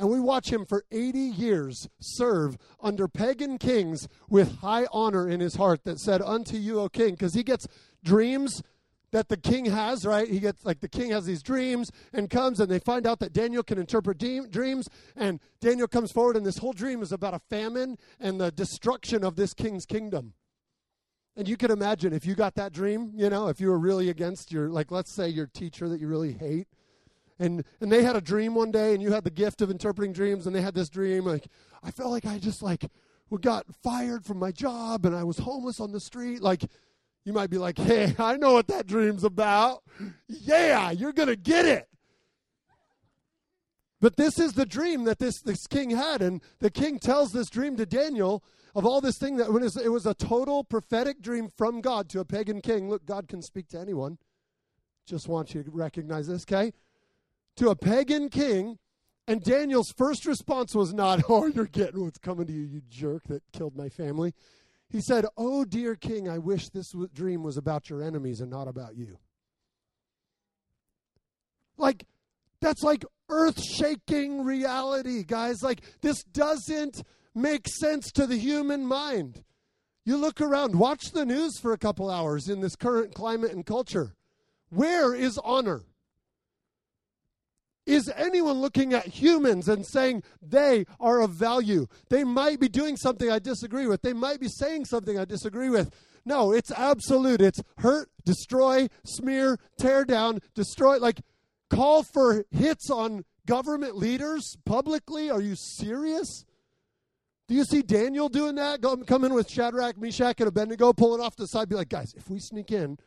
And 0.00 0.08
we 0.08 0.18
watch 0.18 0.50
him 0.50 0.64
for 0.64 0.86
80 0.90 1.18
years 1.18 1.86
serve 2.00 2.56
under 2.80 3.06
pagan 3.06 3.58
kings 3.58 4.08
with 4.30 4.60
high 4.60 4.86
honor 4.90 5.28
in 5.28 5.40
his 5.40 5.56
heart 5.56 5.84
that 5.84 6.00
said, 6.00 6.22
Unto 6.22 6.56
you, 6.56 6.80
O 6.80 6.88
king, 6.88 7.10
because 7.10 7.34
he 7.34 7.42
gets 7.42 7.68
dreams 8.02 8.62
that 9.12 9.28
the 9.28 9.36
king 9.36 9.66
has, 9.66 10.06
right? 10.06 10.26
He 10.26 10.40
gets 10.40 10.64
like 10.64 10.80
the 10.80 10.88
king 10.88 11.10
has 11.10 11.26
these 11.26 11.42
dreams 11.42 11.92
and 12.14 12.30
comes 12.30 12.60
and 12.60 12.70
they 12.70 12.78
find 12.78 13.06
out 13.06 13.18
that 13.18 13.34
Daniel 13.34 13.62
can 13.62 13.76
interpret 13.76 14.16
de- 14.16 14.46
dreams. 14.46 14.88
And 15.16 15.38
Daniel 15.60 15.86
comes 15.86 16.12
forward, 16.12 16.34
and 16.34 16.46
this 16.46 16.56
whole 16.56 16.72
dream 16.72 17.02
is 17.02 17.12
about 17.12 17.34
a 17.34 17.40
famine 17.50 17.98
and 18.18 18.40
the 18.40 18.50
destruction 18.50 19.22
of 19.22 19.36
this 19.36 19.52
king's 19.52 19.84
kingdom. 19.84 20.32
And 21.36 21.46
you 21.46 21.58
can 21.58 21.70
imagine 21.70 22.14
if 22.14 22.24
you 22.24 22.34
got 22.34 22.54
that 22.54 22.72
dream, 22.72 23.12
you 23.14 23.28
know, 23.28 23.48
if 23.48 23.60
you 23.60 23.68
were 23.68 23.78
really 23.78 24.08
against 24.08 24.50
your, 24.50 24.70
like, 24.70 24.90
let's 24.90 25.14
say 25.14 25.28
your 25.28 25.46
teacher 25.46 25.90
that 25.90 26.00
you 26.00 26.08
really 26.08 26.32
hate 26.32 26.68
and 27.40 27.64
and 27.80 27.90
they 27.90 28.04
had 28.04 28.14
a 28.14 28.20
dream 28.20 28.54
one 28.54 28.70
day 28.70 28.92
and 28.92 29.02
you 29.02 29.10
had 29.10 29.24
the 29.24 29.30
gift 29.30 29.62
of 29.62 29.70
interpreting 29.70 30.12
dreams 30.12 30.46
and 30.46 30.54
they 30.54 30.60
had 30.60 30.74
this 30.74 30.88
dream 30.88 31.24
like 31.24 31.48
i 31.82 31.90
felt 31.90 32.10
like 32.10 32.26
i 32.26 32.38
just 32.38 32.62
like 32.62 32.88
got 33.40 33.64
fired 33.82 34.24
from 34.24 34.38
my 34.38 34.52
job 34.52 35.06
and 35.06 35.16
i 35.16 35.24
was 35.24 35.38
homeless 35.38 35.80
on 35.80 35.92
the 35.92 36.00
street. 36.00 36.42
Like 36.42 36.64
you 37.24 37.32
might 37.32 37.50
be 37.50 37.58
like 37.58 37.78
hey 37.78 38.14
i 38.18 38.36
know 38.36 38.52
what 38.52 38.68
that 38.68 38.86
dream's 38.86 39.24
about. 39.24 39.82
Yeah 40.28 40.90
you're 40.90 41.12
gonna 41.12 41.36
get 41.36 41.64
it. 41.64 41.88
But 44.00 44.16
this 44.16 44.38
is 44.38 44.54
the 44.54 44.64
dream 44.64 45.04
that 45.04 45.18
this, 45.18 45.42
this 45.42 45.66
king 45.66 45.90
had 45.90 46.22
and 46.22 46.42
the 46.58 46.70
king 46.70 46.98
tells 46.98 47.32
this 47.32 47.50
dream 47.50 47.76
to 47.76 47.86
daniel 47.86 48.44
of 48.74 48.86
all 48.86 49.00
this 49.00 49.18
thing 49.18 49.36
that 49.36 49.52
when 49.52 49.62
it 49.62 49.90
was 49.90 50.06
a 50.06 50.14
total 50.14 50.62
prophetic 50.62 51.20
dream 51.20 51.50
from 51.56 51.80
god 51.80 52.08
to 52.10 52.20
a 52.20 52.24
pagan 52.24 52.60
king. 52.60 52.90
Look 52.90 53.06
god 53.06 53.28
can 53.28 53.42
speak 53.42 53.68
to 53.68 53.78
anyone. 53.78 54.18
Just 55.06 55.28
want 55.28 55.54
you 55.54 55.62
to 55.62 55.70
recognize 55.70 56.26
this 56.26 56.42
okay 56.42 56.72
to 57.60 57.68
a 57.68 57.76
pagan 57.76 58.28
king. 58.30 58.78
And 59.28 59.42
Daniel's 59.42 59.92
first 59.96 60.26
response 60.26 60.74
was 60.74 60.92
not, 60.92 61.22
Oh, 61.28 61.46
you're 61.46 61.66
getting 61.66 62.02
what's 62.02 62.18
coming 62.18 62.46
to 62.46 62.52
you, 62.52 62.62
you 62.62 62.82
jerk 62.88 63.24
that 63.28 63.42
killed 63.52 63.76
my 63.76 63.88
family. 63.88 64.34
He 64.88 65.00
said, 65.00 65.26
Oh, 65.36 65.64
dear 65.64 65.94
king, 65.94 66.28
I 66.28 66.38
wish 66.38 66.68
this 66.70 66.92
dream 67.14 67.42
was 67.42 67.56
about 67.56 67.88
your 67.88 68.02
enemies 68.02 68.40
and 68.40 68.50
not 68.50 68.66
about 68.66 68.96
you. 68.96 69.18
Like, 71.76 72.06
that's 72.60 72.82
like 72.82 73.04
earth 73.28 73.62
shaking 73.62 74.42
reality, 74.42 75.22
guys. 75.22 75.62
Like, 75.62 75.82
this 76.00 76.22
doesn't 76.24 77.02
make 77.34 77.68
sense 77.68 78.10
to 78.12 78.26
the 78.26 78.36
human 78.36 78.86
mind. 78.86 79.44
You 80.04 80.16
look 80.16 80.40
around, 80.40 80.76
watch 80.76 81.12
the 81.12 81.26
news 81.26 81.58
for 81.60 81.72
a 81.72 81.78
couple 81.78 82.10
hours 82.10 82.48
in 82.48 82.60
this 82.60 82.74
current 82.74 83.14
climate 83.14 83.52
and 83.52 83.64
culture. 83.64 84.14
Where 84.70 85.14
is 85.14 85.38
honor? 85.44 85.84
Is 87.90 88.08
anyone 88.16 88.60
looking 88.60 88.94
at 88.94 89.06
humans 89.06 89.68
and 89.68 89.84
saying 89.84 90.22
they 90.40 90.84
are 91.00 91.20
of 91.20 91.32
value? 91.32 91.88
They 92.08 92.22
might 92.22 92.60
be 92.60 92.68
doing 92.68 92.96
something 92.96 93.28
I 93.28 93.40
disagree 93.40 93.88
with. 93.88 94.02
They 94.02 94.12
might 94.12 94.38
be 94.38 94.46
saying 94.46 94.84
something 94.84 95.18
I 95.18 95.24
disagree 95.24 95.70
with. 95.70 95.92
No, 96.24 96.52
it's 96.52 96.70
absolute. 96.70 97.40
It's 97.40 97.60
hurt, 97.78 98.08
destroy, 98.24 98.86
smear, 99.04 99.58
tear 99.76 100.04
down, 100.04 100.38
destroy. 100.54 100.98
Like, 100.98 101.20
call 101.68 102.04
for 102.04 102.44
hits 102.52 102.90
on 102.90 103.24
government 103.44 103.96
leaders 103.96 104.56
publicly? 104.64 105.28
Are 105.28 105.40
you 105.40 105.56
serious? 105.56 106.44
Do 107.48 107.56
you 107.56 107.64
see 107.64 107.82
Daniel 107.82 108.28
doing 108.28 108.54
that? 108.54 108.80
Go, 108.80 108.98
come 108.98 109.24
in 109.24 109.34
with 109.34 109.50
Shadrach, 109.50 109.98
Meshach, 109.98 110.38
and 110.38 110.46
Abednego, 110.46 110.92
pulling 110.92 111.20
off 111.20 111.34
the 111.34 111.48
side, 111.48 111.68
be 111.68 111.74
like, 111.74 111.88
guys, 111.88 112.14
if 112.16 112.30
we 112.30 112.38
sneak 112.38 112.70
in 112.70 112.84
in 112.84 112.98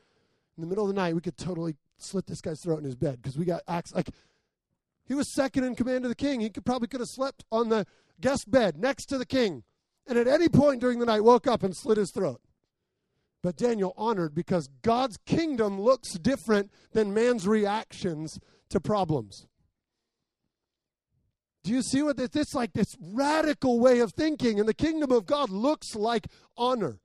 the 0.58 0.68
middle 0.68 0.84
of 0.84 0.90
the 0.90 1.02
night, 1.02 1.16
we 1.16 1.22
could 1.22 1.38
totally 1.38 1.78
slit 1.98 2.28
this 2.28 2.42
guy's 2.42 2.62
throat 2.62 2.80
in 2.80 2.84
his 2.84 2.96
bed 2.96 3.22
because 3.22 3.38
we 3.38 3.46
got 3.46 3.62
axe. 3.70 3.94
Like, 3.94 4.10
he 5.05 5.13
was 5.13 5.33
second 5.33 5.63
in 5.63 5.75
command 5.75 6.05
of 6.05 6.10
the 6.10 6.15
king. 6.15 6.39
He 6.39 6.50
could 6.50 6.65
probably 6.65 6.88
could 6.88 7.01
have 7.01 7.10
slept 7.10 7.43
on 7.51 7.69
the 7.69 7.86
guest 8.22 8.50
bed 8.50 8.77
next 8.77 9.05
to 9.07 9.17
the 9.17 9.25
king, 9.25 9.63
and 10.07 10.17
at 10.17 10.27
any 10.27 10.50
point 10.50 10.81
during 10.81 11.00
the 11.00 11.05
night 11.05 11.24
woke 11.24 11.48
up 11.48 11.63
and 11.63 11.75
slit 11.75 11.98
his 11.98 12.12
throat. 12.12 12.41
But 13.41 13.57
Daniel 13.57 13.93
honored 13.98 14.33
because 14.33 14.69
God's 14.81 15.17
kingdom 15.25 15.79
looks 15.81 16.13
different 16.13 16.72
than 16.93 17.13
man's 17.13 17.45
reactions 17.45 18.39
to 18.69 18.79
problems. 18.79 19.48
Do 21.63 21.72
you 21.72 21.81
see 21.81 22.01
what 22.03 22.17
this, 22.17 22.29
this 22.29 22.53
like 22.53 22.74
this 22.74 22.95
radical 23.00 23.79
way 23.79 24.00
of 24.00 24.12
thinking 24.12 24.60
and 24.60 24.67
the 24.67 24.74
kingdom 24.74 25.12
of 25.12 25.25
God 25.25 25.50
looks 25.50 25.95
like 25.95 26.27
honor. 26.57 27.00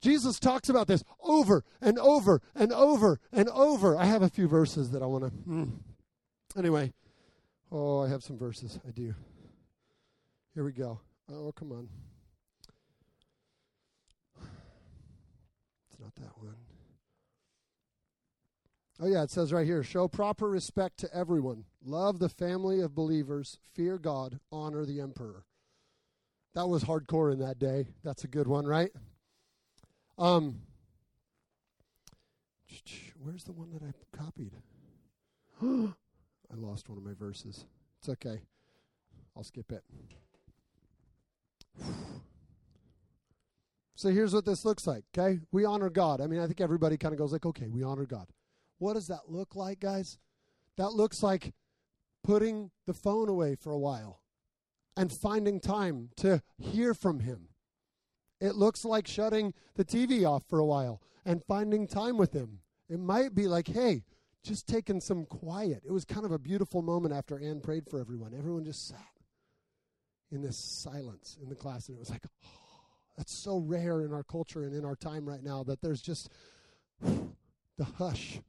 Jesus 0.00 0.38
talks 0.38 0.68
about 0.68 0.86
this 0.86 1.04
over 1.20 1.64
and 1.80 1.98
over 1.98 2.40
and 2.54 2.72
over 2.72 3.20
and 3.32 3.48
over. 3.50 3.96
I 3.96 4.06
have 4.06 4.22
a 4.22 4.30
few 4.30 4.48
verses 4.48 4.90
that 4.90 5.02
I 5.02 5.06
want 5.06 5.24
to 5.24 5.30
mm. 5.30 5.72
Anyway, 6.56 6.92
oh, 7.70 8.00
I 8.00 8.08
have 8.08 8.22
some 8.22 8.38
verses. 8.38 8.78
I 8.86 8.90
do. 8.90 9.14
Here 10.54 10.64
we 10.64 10.72
go. 10.72 11.00
Oh, 11.32 11.52
come 11.52 11.72
on. 11.72 11.88
It's 15.90 16.00
not 16.00 16.14
that 16.16 16.36
one. 16.38 16.56
Oh, 19.02 19.06
yeah, 19.06 19.22
it 19.22 19.30
says 19.30 19.52
right 19.52 19.64
here 19.64 19.82
show 19.82 20.08
proper 20.08 20.48
respect 20.48 20.98
to 20.98 21.14
everyone, 21.14 21.64
love 21.82 22.18
the 22.18 22.28
family 22.28 22.80
of 22.80 22.94
believers, 22.94 23.58
fear 23.72 23.96
God, 23.96 24.40
honor 24.52 24.84
the 24.84 25.00
emperor. 25.00 25.46
That 26.54 26.68
was 26.68 26.84
hardcore 26.84 27.32
in 27.32 27.38
that 27.38 27.58
day. 27.58 27.86
That's 28.04 28.24
a 28.24 28.28
good 28.28 28.46
one, 28.46 28.66
right? 28.66 28.90
Um, 30.18 30.60
where's 33.22 33.44
the 33.44 33.52
one 33.52 33.70
that 33.72 33.82
I 33.82 33.92
copied? 34.16 34.52
I 36.52 36.56
lost 36.56 36.88
one 36.88 36.98
of 36.98 37.04
my 37.04 37.14
verses. 37.14 37.64
It's 38.00 38.08
okay. 38.08 38.40
I'll 39.36 39.44
skip 39.44 39.72
it. 39.72 39.84
So 43.96 44.08
here's 44.08 44.32
what 44.32 44.46
this 44.46 44.64
looks 44.64 44.86
like, 44.86 45.04
okay? 45.14 45.40
We 45.52 45.66
honor 45.66 45.90
God. 45.90 46.22
I 46.22 46.26
mean, 46.26 46.40
I 46.40 46.46
think 46.46 46.62
everybody 46.62 46.96
kind 46.96 47.12
of 47.12 47.18
goes 47.18 47.34
like, 47.34 47.44
okay, 47.44 47.68
we 47.68 47.82
honor 47.82 48.06
God. 48.06 48.28
What 48.78 48.94
does 48.94 49.08
that 49.08 49.28
look 49.28 49.54
like, 49.54 49.78
guys? 49.78 50.16
That 50.78 50.94
looks 50.94 51.22
like 51.22 51.52
putting 52.24 52.70
the 52.86 52.94
phone 52.94 53.28
away 53.28 53.56
for 53.56 53.72
a 53.72 53.78
while 53.78 54.22
and 54.96 55.12
finding 55.12 55.60
time 55.60 56.08
to 56.16 56.42
hear 56.56 56.94
from 56.94 57.20
Him. 57.20 57.48
It 58.40 58.54
looks 58.54 58.86
like 58.86 59.06
shutting 59.06 59.52
the 59.76 59.84
TV 59.84 60.26
off 60.26 60.44
for 60.48 60.58
a 60.58 60.64
while 60.64 61.02
and 61.26 61.44
finding 61.44 61.86
time 61.86 62.16
with 62.16 62.32
Him. 62.32 62.60
It 62.88 63.00
might 63.00 63.34
be 63.34 63.48
like, 63.48 63.68
hey, 63.68 64.04
just 64.42 64.66
taking 64.66 65.00
some 65.00 65.26
quiet. 65.26 65.82
It 65.84 65.92
was 65.92 66.04
kind 66.04 66.24
of 66.24 66.32
a 66.32 66.38
beautiful 66.38 66.82
moment 66.82 67.14
after 67.14 67.38
Ann 67.38 67.60
prayed 67.60 67.88
for 67.88 68.00
everyone. 68.00 68.34
Everyone 68.36 68.64
just 68.64 68.88
sat 68.88 68.98
in 70.32 70.42
this 70.42 70.56
silence 70.56 71.36
in 71.42 71.48
the 71.48 71.56
class, 71.56 71.88
and 71.88 71.96
it 71.96 72.00
was 72.00 72.10
like, 72.10 72.22
oh, 72.44 72.48
that's 73.16 73.32
so 73.32 73.58
rare 73.58 74.02
in 74.02 74.12
our 74.12 74.22
culture 74.22 74.64
and 74.64 74.74
in 74.74 74.84
our 74.84 74.96
time 74.96 75.28
right 75.28 75.42
now 75.42 75.62
that 75.64 75.82
there's 75.82 76.00
just 76.02 76.30
the 77.00 77.84
hush 77.96 78.40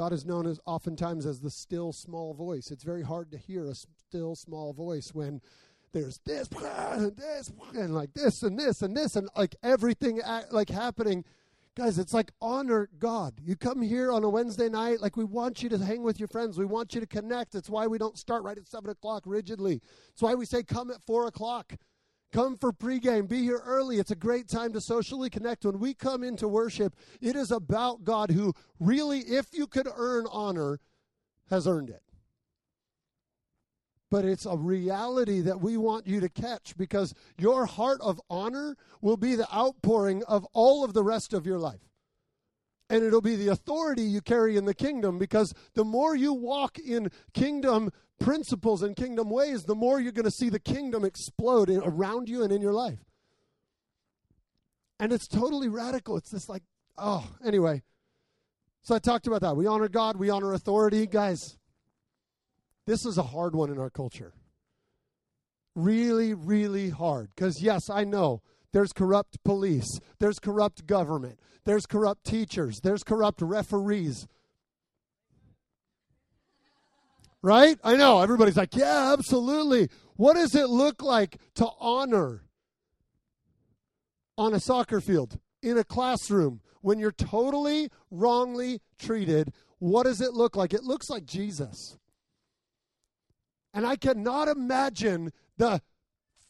God 0.00 0.12
is 0.12 0.24
known 0.24 0.46
as 0.46 0.60
oftentimes 0.66 1.26
as 1.26 1.40
the 1.40 1.50
still 1.50 1.92
small 1.92 2.32
voice. 2.32 2.70
It's 2.70 2.84
very 2.84 3.02
hard 3.02 3.30
to 3.32 3.38
hear 3.38 3.66
a 3.66 3.74
still 3.74 4.34
small 4.34 4.72
voice 4.72 5.10
when 5.12 5.40
there's 5.92 6.18
this 6.24 6.48
and 6.52 7.16
this 7.18 7.52
and 7.74 7.94
like 7.94 8.14
this 8.14 8.42
and 8.42 8.58
this 8.58 8.82
and 8.82 8.96
this 8.96 9.16
and 9.16 9.28
like 9.36 9.56
everything 9.62 10.20
like 10.52 10.70
happening. 10.70 11.24
Guys, 11.76 11.98
it's 11.98 12.12
like 12.12 12.32
honor 12.40 12.88
God. 12.98 13.34
You 13.40 13.54
come 13.54 13.80
here 13.80 14.10
on 14.10 14.24
a 14.24 14.28
Wednesday 14.28 14.68
night, 14.68 15.00
like 15.00 15.16
we 15.16 15.24
want 15.24 15.62
you 15.62 15.68
to 15.68 15.78
hang 15.78 16.02
with 16.02 16.18
your 16.18 16.26
friends. 16.26 16.58
We 16.58 16.64
want 16.64 16.94
you 16.94 17.00
to 17.00 17.06
connect. 17.06 17.54
It's 17.54 17.70
why 17.70 17.86
we 17.86 17.96
don't 17.96 18.18
start 18.18 18.42
right 18.42 18.58
at 18.58 18.66
seven 18.66 18.90
o'clock 18.90 19.22
rigidly. 19.24 19.80
It's 20.12 20.20
why 20.20 20.34
we 20.34 20.46
say 20.46 20.64
come 20.64 20.90
at 20.90 21.00
four 21.06 21.28
o'clock. 21.28 21.74
Come 22.32 22.56
for 22.56 22.72
pregame. 22.72 23.28
Be 23.28 23.42
here 23.42 23.62
early. 23.64 23.98
It's 23.98 24.10
a 24.10 24.16
great 24.16 24.48
time 24.48 24.72
to 24.72 24.80
socially 24.80 25.30
connect. 25.30 25.64
When 25.64 25.78
we 25.78 25.94
come 25.94 26.24
into 26.24 26.48
worship, 26.48 26.94
it 27.20 27.36
is 27.36 27.52
about 27.52 28.04
God 28.04 28.32
who 28.32 28.52
really, 28.80 29.20
if 29.20 29.46
you 29.52 29.66
could 29.68 29.88
earn 29.94 30.26
honor, 30.30 30.80
has 31.50 31.68
earned 31.68 31.90
it. 31.90 32.02
But 34.10 34.24
it's 34.24 34.44
a 34.44 34.56
reality 34.56 35.40
that 35.42 35.60
we 35.60 35.76
want 35.76 36.06
you 36.06 36.20
to 36.20 36.28
catch 36.28 36.76
because 36.76 37.14
your 37.38 37.66
heart 37.66 38.00
of 38.00 38.20
honor 38.28 38.76
will 39.00 39.16
be 39.16 39.36
the 39.36 39.52
outpouring 39.54 40.24
of 40.24 40.44
all 40.52 40.84
of 40.84 40.94
the 40.94 41.04
rest 41.04 41.32
of 41.32 41.46
your 41.46 41.58
life. 41.58 41.80
And 42.88 43.04
it'll 43.04 43.20
be 43.20 43.36
the 43.36 43.48
authority 43.48 44.02
you 44.02 44.20
carry 44.20 44.56
in 44.56 44.64
the 44.64 44.74
kingdom 44.74 45.16
because 45.16 45.54
the 45.74 45.84
more 45.84 46.16
you 46.16 46.32
walk 46.32 46.76
in 46.78 47.10
kingdom 47.32 47.92
principles 48.18 48.82
and 48.82 48.96
kingdom 48.96 49.30
ways, 49.30 49.62
the 49.62 49.76
more 49.76 50.00
you're 50.00 50.10
going 50.10 50.24
to 50.24 50.30
see 50.30 50.48
the 50.48 50.58
kingdom 50.58 51.04
explode 51.04 51.70
in, 51.70 51.80
around 51.84 52.28
you 52.28 52.42
and 52.42 52.52
in 52.52 52.60
your 52.60 52.72
life. 52.72 52.98
And 54.98 55.12
it's 55.12 55.28
totally 55.28 55.68
radical. 55.68 56.16
It's 56.16 56.30
this 56.30 56.48
like, 56.48 56.64
oh, 56.98 57.28
anyway. 57.44 57.82
So 58.82 58.94
I 58.94 58.98
talked 58.98 59.28
about 59.28 59.40
that. 59.42 59.56
We 59.56 59.66
honor 59.66 59.88
God, 59.88 60.16
we 60.16 60.30
honor 60.30 60.52
authority. 60.52 61.06
Guys, 61.06 61.56
this 62.86 63.04
is 63.06 63.18
a 63.18 63.22
hard 63.22 63.54
one 63.54 63.70
in 63.70 63.78
our 63.78 63.90
culture. 63.90 64.32
Really, 65.74 66.34
really 66.34 66.90
hard. 66.90 67.30
Because, 67.34 67.62
yes, 67.62 67.88
I 67.88 68.04
know 68.04 68.42
there's 68.72 68.92
corrupt 68.92 69.42
police, 69.44 69.88
there's 70.18 70.38
corrupt 70.38 70.86
government, 70.86 71.38
there's 71.64 71.86
corrupt 71.86 72.24
teachers, 72.24 72.80
there's 72.80 73.02
corrupt 73.02 73.42
referees. 73.42 74.26
Right? 77.42 77.78
I 77.82 77.96
know. 77.96 78.20
Everybody's 78.20 78.56
like, 78.56 78.76
yeah, 78.76 79.12
absolutely. 79.12 79.88
What 80.16 80.34
does 80.34 80.54
it 80.54 80.68
look 80.68 81.02
like 81.02 81.38
to 81.54 81.68
honor 81.78 82.42
on 84.36 84.52
a 84.52 84.60
soccer 84.60 85.00
field, 85.00 85.38
in 85.62 85.78
a 85.78 85.84
classroom, 85.84 86.60
when 86.82 86.98
you're 86.98 87.12
totally 87.12 87.90
wrongly 88.10 88.80
treated? 88.98 89.52
What 89.78 90.02
does 90.04 90.20
it 90.20 90.34
look 90.34 90.56
like? 90.56 90.74
It 90.74 90.84
looks 90.84 91.08
like 91.08 91.24
Jesus. 91.24 91.96
And 93.72 93.86
I 93.86 93.96
cannot 93.96 94.48
imagine 94.48 95.32
the 95.56 95.82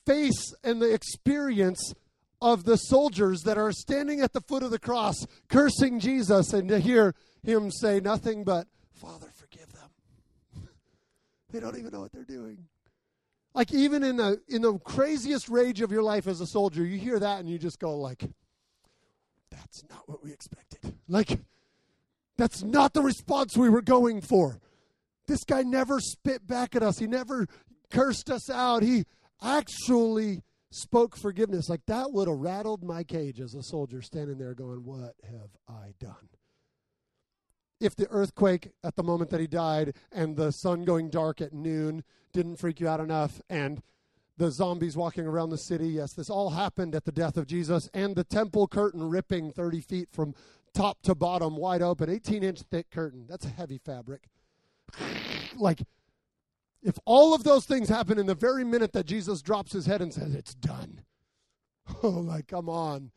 face 0.07 0.55
and 0.65 0.81
the 0.81 0.93
experience 0.93 1.95
of 2.41 2.65
the 2.65 2.77
soldiers 2.77 3.43
that 3.43 3.59
are 3.59 3.73
standing 3.73 4.21
at 4.21 4.33
the 4.33 4.41
foot 4.41 4.63
of 4.63 4.71
the 4.71 4.79
cross 4.79 5.27
cursing 5.49 6.01
Jesus 6.01 6.53
and 6.53 6.69
to 6.69 6.79
hear 6.79 7.15
him 7.43 7.71
say 7.71 8.01
nothing 8.01 8.45
but, 8.45 8.67
Father, 8.93 9.29
forgive 9.35 9.71
them. 9.73 9.91
they 11.51 11.61
don't 11.61 11.79
even 11.79 11.93
know 11.93 12.01
what 12.01 12.13
they're 12.13 12.25
doing. 12.25 12.67
Like 13.55 13.73
even 13.73 14.05
in 14.05 14.17
the 14.17 14.41
in 14.49 14.63
the 14.63 14.79
craziest 14.79 15.49
rage 15.49 15.81
of 15.81 15.91
your 15.91 16.03
life 16.03 16.27
as 16.27 16.41
a 16.41 16.47
soldier, 16.47 16.85
you 16.85 16.99
hear 16.99 17.19
that 17.19 17.41
and 17.41 17.51
you 17.51 17.59
just 17.59 17.81
go 17.81 17.97
like, 17.97 18.25
"That's 19.51 19.83
not 19.91 20.09
what 20.09 20.23
we 20.23 20.33
expected." 20.33 20.95
Like, 21.09 21.41
that's 22.37 22.63
not 22.63 22.95
the 22.95 23.03
response 23.03 23.57
we 23.57 23.69
were 23.69 23.83
going 23.83 24.21
for. 24.21 24.61
This 25.31 25.45
guy 25.45 25.63
never 25.63 26.01
spit 26.01 26.45
back 26.45 26.75
at 26.75 26.83
us. 26.83 26.99
He 26.99 27.07
never 27.07 27.47
cursed 27.89 28.31
us 28.31 28.51
out. 28.51 28.83
He 28.83 29.05
actually 29.41 30.43
spoke 30.73 31.17
forgiveness. 31.17 31.69
Like 31.69 31.87
that 31.87 32.13
would 32.13 32.27
have 32.27 32.37
rattled 32.37 32.83
my 32.83 33.05
cage 33.05 33.41
as 33.41 33.55
a 33.55 33.63
soldier 33.63 34.03
standing 34.03 34.39
there 34.39 34.55
going, 34.55 34.83
What 34.83 35.15
have 35.23 35.51
I 35.69 35.95
done? 36.01 36.31
if 37.79 37.95
the 37.95 38.09
earthquake 38.11 38.73
at 38.83 38.97
the 38.97 39.05
moment 39.05 39.31
that 39.31 39.41
he 39.41 39.47
died 39.47 39.95
and 40.13 40.37
the 40.37 40.51
sun 40.51 40.85
going 40.85 41.09
dark 41.09 41.41
at 41.41 41.55
noon 41.55 42.03
didn't 42.33 42.57
freak 42.57 42.81
you 42.81 42.89
out 42.89 43.01
enough 43.01 43.41
and 43.49 43.83
the 44.37 44.51
zombies 44.51 44.97
walking 44.97 45.27
around 45.27 45.51
the 45.51 45.57
city, 45.57 45.89
yes, 45.89 46.13
this 46.13 46.29
all 46.29 46.51
happened 46.51 46.95
at 46.95 47.05
the 47.05 47.13
death 47.13 47.37
of 47.37 47.47
Jesus 47.47 47.89
and 47.95 48.17
the 48.17 48.25
temple 48.25 48.67
curtain 48.67 49.09
ripping 49.09 49.53
30 49.53 49.81
feet 49.81 50.09
from 50.11 50.35
top 50.75 51.01
to 51.03 51.15
bottom 51.15 51.57
wide 51.57 51.83
open, 51.83 52.11
18 52.11 52.43
inch 52.43 52.61
thick 52.71 52.91
curtain. 52.91 53.27
That's 53.29 53.47
a 53.47 53.51
heavy 53.51 53.79
fabric. 53.79 54.29
Like, 55.57 55.83
If 56.83 56.99
all 57.05 57.35
of 57.35 57.45
those 57.45 57.67
things 57.67 57.89
happen 57.89 58.19
in 58.19 58.27
the 58.27 58.35
very 58.35 58.65
minute 58.65 58.93
that 58.93 59.07
Jesus 59.07 59.43
drops 59.43 59.73
his 59.73 59.87
head 59.87 60.01
and 60.01 60.13
says, 60.13 60.35
It's 60.35 60.55
done. 60.55 61.03
Oh, 62.05 62.09
like, 62.09 62.47
come 62.47 62.69
on. 62.69 63.11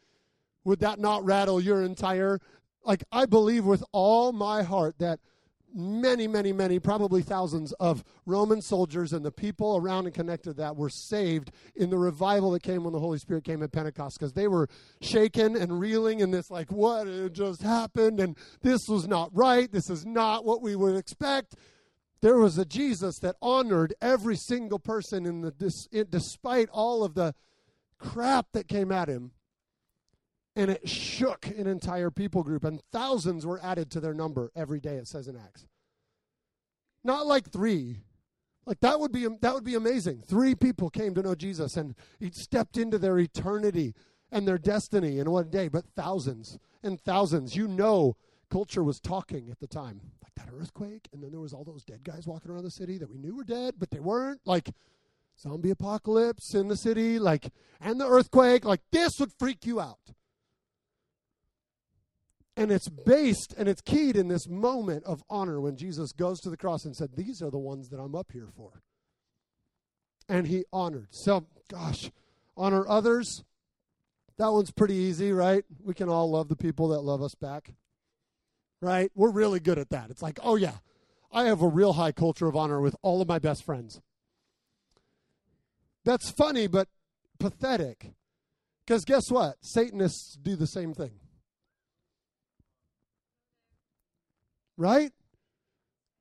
Would 0.63 0.79
that 0.79 0.97
not 0.97 1.23
rattle 1.23 1.61
your 1.61 1.83
entire. 1.83 2.39
Like, 2.83 3.03
I 3.11 3.27
believe 3.27 3.65
with 3.65 3.83
all 3.91 4.31
my 4.31 4.63
heart 4.63 4.95
that 4.97 5.19
many, 5.73 6.27
many, 6.27 6.53
many, 6.53 6.79
probably 6.79 7.21
thousands 7.21 7.71
of 7.73 8.03
Roman 8.25 8.61
soldiers 8.61 9.13
and 9.13 9.25
the 9.25 9.31
people 9.31 9.77
around 9.77 10.05
and 10.05 10.13
connected 10.13 10.51
to 10.51 10.53
that 10.53 10.75
were 10.75 10.89
saved 10.89 11.51
in 11.75 11.89
the 11.89 11.97
revival 11.97 12.51
that 12.51 12.63
came 12.63 12.83
when 12.83 12.93
the 12.93 12.99
Holy 12.99 13.17
Spirit 13.17 13.43
came 13.43 13.63
at 13.63 13.71
Pentecost 13.71 14.19
because 14.19 14.33
they 14.33 14.47
were 14.47 14.69
shaken 15.01 15.55
and 15.55 15.79
reeling 15.79 16.19
in 16.19 16.31
this, 16.31 16.51
like, 16.51 16.71
what 16.71 17.33
just 17.33 17.61
happened? 17.61 18.19
And 18.19 18.37
this 18.61 18.87
was 18.87 19.07
not 19.07 19.29
right. 19.33 19.71
This 19.71 19.89
is 19.89 20.05
not 20.05 20.45
what 20.45 20.61
we 20.61 20.75
would 20.75 20.95
expect. 20.95 21.55
There 22.21 22.37
was 22.37 22.57
a 22.57 22.65
Jesus 22.65 23.19
that 23.19 23.35
honored 23.41 23.93
every 24.01 24.37
single 24.37 24.79
person 24.79 25.25
in 25.25 25.41
the, 25.41 26.05
despite 26.09 26.69
all 26.69 27.03
of 27.03 27.15
the 27.15 27.35
crap 27.97 28.47
that 28.53 28.67
came 28.67 28.91
at 28.91 29.09
him 29.09 29.31
and 30.55 30.71
it 30.71 30.87
shook 30.87 31.47
an 31.47 31.67
entire 31.67 32.11
people 32.11 32.43
group, 32.43 32.63
and 32.63 32.81
thousands 32.91 33.45
were 33.45 33.59
added 33.63 33.89
to 33.91 33.99
their 33.99 34.13
number 34.13 34.51
every 34.55 34.79
day. 34.79 34.95
It 34.95 35.07
says 35.07 35.27
in 35.27 35.35
Acts, 35.35 35.65
not 37.03 37.25
like 37.25 37.49
three. 37.49 38.01
Like 38.65 38.79
that 38.79 38.99
would 38.99 39.11
be 39.11 39.27
that 39.41 39.53
would 39.53 39.65
be 39.65 39.75
amazing. 39.75 40.23
Three 40.25 40.55
people 40.55 40.89
came 40.89 41.13
to 41.15 41.21
know 41.21 41.35
Jesus, 41.35 41.75
and 41.75 41.95
he 42.19 42.31
stepped 42.31 42.77
into 42.77 42.97
their 42.97 43.19
eternity 43.19 43.93
and 44.31 44.47
their 44.47 44.57
destiny 44.57 45.19
in 45.19 45.29
one 45.29 45.49
day. 45.49 45.67
But 45.67 45.85
thousands 45.95 46.57
and 46.81 46.99
thousands. 47.01 47.55
You 47.55 47.67
know, 47.67 48.15
culture 48.49 48.83
was 48.83 48.99
talking 48.99 49.49
at 49.49 49.59
the 49.59 49.67
time, 49.67 49.99
like 50.21 50.33
that 50.35 50.53
earthquake, 50.53 51.09
and 51.11 51.21
then 51.21 51.31
there 51.31 51.41
was 51.41 51.53
all 51.53 51.63
those 51.63 51.83
dead 51.83 52.03
guys 52.03 52.25
walking 52.27 52.51
around 52.51 52.63
the 52.63 52.71
city 52.71 52.97
that 52.99 53.09
we 53.09 53.17
knew 53.17 53.35
were 53.35 53.43
dead, 53.43 53.75
but 53.77 53.89
they 53.89 53.99
weren't. 53.99 54.41
Like 54.45 54.69
zombie 55.37 55.71
apocalypse 55.71 56.53
in 56.53 56.67
the 56.67 56.77
city, 56.77 57.19
like 57.19 57.49
and 57.81 57.99
the 57.99 58.07
earthquake. 58.07 58.63
Like 58.63 58.81
this 58.91 59.19
would 59.19 59.33
freak 59.33 59.65
you 59.65 59.81
out. 59.81 60.13
And 62.55 62.71
it's 62.71 62.87
based 62.87 63.53
and 63.57 63.67
it's 63.67 63.81
keyed 63.81 64.15
in 64.15 64.27
this 64.27 64.47
moment 64.47 65.03
of 65.05 65.23
honor 65.29 65.59
when 65.59 65.75
Jesus 65.75 66.11
goes 66.11 66.39
to 66.41 66.49
the 66.49 66.57
cross 66.57 66.85
and 66.85 66.95
said, 66.95 67.15
These 67.15 67.41
are 67.41 67.49
the 67.49 67.57
ones 67.57 67.89
that 67.89 67.99
I'm 67.99 68.15
up 68.15 68.31
here 68.31 68.49
for. 68.55 68.83
And 70.29 70.47
he 70.47 70.65
honored. 70.71 71.07
So, 71.11 71.47
gosh, 71.67 72.11
honor 72.55 72.87
others. 72.87 73.43
That 74.37 74.51
one's 74.51 74.71
pretty 74.71 74.95
easy, 74.95 75.31
right? 75.31 75.63
We 75.83 75.93
can 75.93 76.09
all 76.09 76.31
love 76.31 76.47
the 76.47 76.55
people 76.55 76.89
that 76.89 77.01
love 77.01 77.21
us 77.21 77.35
back, 77.35 77.73
right? 78.81 79.11
We're 79.15 79.31
really 79.31 79.59
good 79.59 79.77
at 79.77 79.89
that. 79.91 80.09
It's 80.09 80.21
like, 80.21 80.39
oh, 80.41 80.55
yeah, 80.55 80.77
I 81.31 81.45
have 81.45 81.61
a 81.61 81.67
real 81.67 81.93
high 81.93 82.11
culture 82.11 82.47
of 82.47 82.55
honor 82.55 82.79
with 82.79 82.95
all 83.01 83.21
of 83.21 83.27
my 83.27 83.39
best 83.39 83.63
friends. 83.63 84.01
That's 86.03 86.31
funny, 86.31 86.67
but 86.67 86.87
pathetic. 87.39 88.13
Because 88.85 89.05
guess 89.05 89.29
what? 89.29 89.55
Satanists 89.61 90.37
do 90.41 90.55
the 90.55 90.67
same 90.67 90.93
thing. 90.93 91.11
Right? 94.77 95.11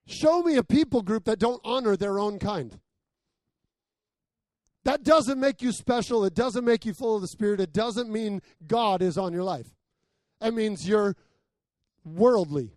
Show 0.07 0.43
me 0.43 0.57
a 0.57 0.63
people 0.63 1.03
group 1.03 1.25
that 1.25 1.39
don't 1.39 1.61
honor 1.65 1.97
their 1.97 2.19
own 2.19 2.39
kind. 2.39 2.79
That 4.85 5.05
doesn't 5.05 5.39
make 5.39 5.63
you 5.63 5.73
special. 5.73 6.25
It 6.25 6.35
doesn't 6.35 6.65
make 6.65 6.85
you 6.85 6.93
full 6.93 7.15
of 7.15 7.23
the 7.23 7.29
Spirit. 7.29 7.61
It 7.61 7.73
doesn't 7.73 8.11
mean 8.11 8.43
God 8.67 9.01
is 9.01 9.17
on 9.17 9.33
your 9.33 9.45
life. 9.45 9.69
That 10.41 10.55
means 10.55 10.89
you're 10.89 11.17
worldly. 12.05 12.73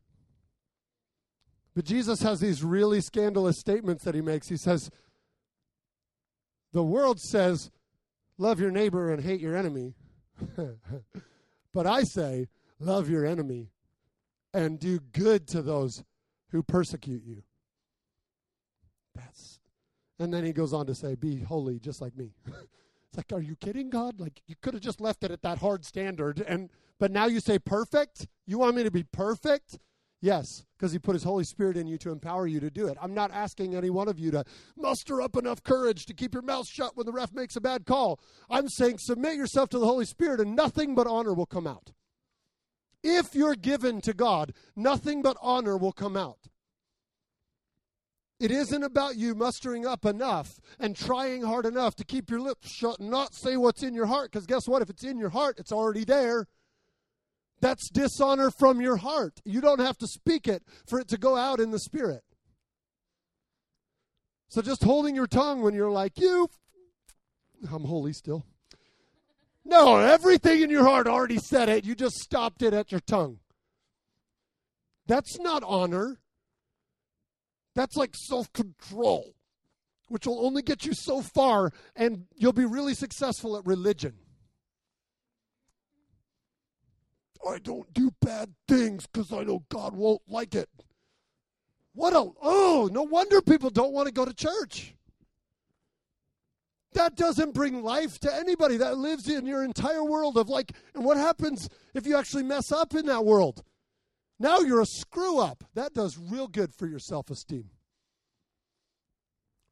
But 1.76 1.86
Jesus 1.86 2.22
has 2.22 2.40
these 2.40 2.64
really 2.64 3.02
scandalous 3.02 3.60
statements 3.60 4.04
that 4.04 4.16
he 4.16 4.22
makes. 4.22 4.48
He 4.48 4.56
says, 4.56 4.90
The 6.74 6.84
world 6.84 7.20
says, 7.20 7.72
love 8.38 8.60
your 8.60 8.72
neighbor 8.72 9.12
and 9.12 9.24
hate 9.24 9.42
your 9.42 9.56
enemy. 9.56 9.96
but 11.74 11.88
I 11.88 12.04
say, 12.04 12.48
love 12.80 13.10
your 13.10 13.26
enemy 13.26 13.72
and 14.56 14.80
do 14.80 15.00
good 15.12 15.48
to 15.50 15.62
those 15.62 16.04
who 16.52 16.64
persecute 16.64 17.24
you. 17.24 17.44
That's 19.14 19.60
and 20.18 20.34
then 20.34 20.46
he 20.46 20.54
goes 20.54 20.72
on 20.72 20.86
to 20.88 20.96
say, 20.96 21.16
Be 21.16 21.42
holy 21.42 21.78
just 21.78 22.02
like 22.02 22.16
me. 22.16 22.32
it's 22.48 23.18
like, 23.18 23.34
are 23.34 23.42
you 23.42 23.58
kidding, 23.58 23.90
God? 23.90 24.20
Like 24.20 24.42
you 24.48 24.56
could 24.62 24.74
have 24.74 24.82
just 24.82 25.02
left 25.02 25.24
it 25.24 25.32
at 25.32 25.42
that 25.42 25.60
hard 25.60 25.86
standard 25.86 26.40
and 26.48 26.70
but 26.98 27.12
now 27.12 27.26
you 27.26 27.42
say 27.42 27.60
perfect? 27.60 28.28
You 28.48 28.58
want 28.58 28.78
me 28.78 28.84
to 28.84 28.92
be 28.92 29.04
perfect? 29.04 29.78
Yes, 30.22 30.64
because 30.78 30.94
he 30.94 31.00
put 31.00 31.14
his 31.14 31.24
Holy 31.24 31.44
Spirit 31.44 31.76
in 31.76 31.88
you 31.88 31.98
to 32.00 32.10
empower 32.10 32.48
you 32.48 32.62
to 32.62 32.72
do 32.72 32.88
it. 32.88 32.98
I'm 33.02 33.14
not 33.14 33.32
asking 33.32 33.76
any 33.76 33.90
one 33.90 34.08
of 34.08 34.18
you 34.18 34.32
to 34.32 34.46
muster 34.78 35.22
up 35.22 35.36
enough 35.36 35.62
courage 35.62 36.06
to 36.06 36.14
keep 36.14 36.34
your 36.34 36.42
mouth 36.42 36.68
shut 36.68 36.96
when 36.96 37.06
the 37.06 37.12
ref 37.12 37.34
makes 37.34 37.58
a 37.58 37.62
bad 37.62 37.86
call. 37.86 38.22
I'm 38.50 38.70
saying 38.70 39.00
submit 39.00 39.36
yourself 39.36 39.70
to 39.70 39.80
the 39.80 39.86
Holy 39.86 40.06
Spirit 40.06 40.40
and 40.40 40.56
nothing 40.56 40.96
but 40.96 41.06
honor 41.06 41.34
will 41.34 41.46
come 41.46 41.68
out. 41.68 41.92
If 43.08 43.36
you're 43.36 43.56
given 43.56 44.02
to 44.02 44.16
God, 44.16 44.52
nothing 44.76 45.22
but 45.22 45.38
honor 45.40 45.78
will 45.78 45.92
come 45.92 46.18
out. 46.18 46.40
It 48.40 48.50
isn't 48.50 48.84
about 48.84 49.16
you 49.16 49.36
mustering 49.36 49.86
up 49.86 50.06
enough 50.06 50.60
and 50.80 50.96
trying 50.96 51.44
hard 51.44 51.68
enough 51.68 51.96
to 51.98 52.04
keep 52.04 52.32
your 52.32 52.42
lips 52.42 52.68
shut 52.68 53.00
and 53.00 53.12
not 53.12 53.36
say 53.36 53.58
what's 53.58 53.84
in 53.84 53.94
your 53.94 54.08
heart. 54.08 54.32
Because 54.32 54.48
guess 54.48 54.68
what? 54.68 54.82
If 54.82 54.90
it's 54.90 55.04
in 55.04 55.20
your 55.20 55.30
heart, 55.30 55.60
it's 55.60 55.72
already 55.72 56.04
there. 56.04 56.48
That's 57.62 57.92
dishonor 57.92 58.50
from 58.50 58.82
your 58.82 58.98
heart. 58.98 59.40
You 59.46 59.62
don't 59.62 59.80
have 59.80 60.00
to 60.00 60.08
speak 60.08 60.48
it 60.48 60.64
for 60.88 61.00
it 61.00 61.08
to 61.10 61.20
go 61.20 61.38
out 61.38 61.60
in 61.60 61.70
the 61.70 61.80
spirit. 61.80 62.24
So 64.50 64.64
just 64.64 64.84
holding 64.84 65.14
your 65.14 65.28
tongue 65.28 65.62
when 65.62 65.76
you're 65.76 65.92
like, 65.92 66.20
you, 66.20 66.50
I'm 67.72 67.84
holy 67.84 68.14
still. 68.14 68.48
No, 69.66 69.98
everything 69.98 70.62
in 70.62 70.70
your 70.70 70.86
heart 70.86 71.08
already 71.08 71.40
said 71.40 71.70
it. 71.70 71.86
You 71.86 71.96
just 71.96 72.18
stopped 72.18 72.62
it 72.62 72.74
at 72.74 72.92
your 72.92 73.02
tongue. 73.02 73.40
That's 75.08 75.40
not 75.40 75.64
honor. 75.64 76.20
That's 77.74 77.98
like 77.98 78.16
self 78.16 78.52
control, 78.54 79.36
which 80.08 80.28
will 80.28 80.46
only 80.46 80.62
get 80.62 80.86
you 80.86 80.94
so 80.94 81.22
far, 81.22 81.72
and 81.96 82.26
you'll 82.36 82.54
be 82.54 82.66
really 82.66 82.94
successful 82.94 83.58
at 83.58 83.66
religion. 83.66 84.14
I 87.48 87.60
don't 87.60 87.92
do 87.94 88.12
bad 88.22 88.54
things 88.68 89.06
because 89.06 89.32
I 89.32 89.44
know 89.44 89.64
God 89.70 89.96
won't 89.96 90.22
like 90.28 90.56
it. 90.56 90.70
What 91.94 92.14
a, 92.14 92.32
oh, 92.42 92.90
no 92.92 93.04
wonder 93.04 93.42
people 93.42 93.70
don't 93.70 93.94
want 93.94 94.08
to 94.08 94.14
go 94.14 94.26
to 94.26 94.34
church. 94.34 94.95
That 96.96 97.16
doesn't 97.16 97.54
bring 97.54 97.84
life 97.84 98.20
to 98.20 98.34
anybody. 98.34 98.78
That 98.78 98.98
lives 98.98 99.30
in 99.30 99.46
your 99.46 99.64
entire 99.64 100.04
world 100.04 100.38
of 100.38 100.50
like, 100.50 100.72
and 100.94 101.04
what 101.04 101.18
happens 101.18 101.70
if 101.94 102.08
you 102.08 102.18
actually 102.18 102.44
mess 102.44 102.72
up 102.72 102.96
in 102.96 103.06
that 103.06 103.26
world? 103.26 103.64
Now 104.40 104.60
you're 104.60 104.82
a 104.82 104.86
screw 104.86 105.40
up. 105.40 105.64
That 105.74 105.94
does 105.94 106.18
real 106.18 106.48
good 106.48 106.74
for 106.74 106.88
your 106.88 107.00
self 107.00 107.30
esteem. 107.30 107.70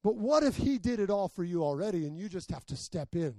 But 0.04 0.18
what 0.18 0.44
if 0.44 0.58
he 0.58 0.78
did 0.78 1.00
it 1.00 1.10
all 1.10 1.30
for 1.30 1.46
you 1.46 1.64
already 1.64 2.06
and 2.06 2.18
you 2.18 2.28
just 2.28 2.52
have 2.52 2.66
to 2.66 2.76
step 2.76 3.16
in? 3.16 3.36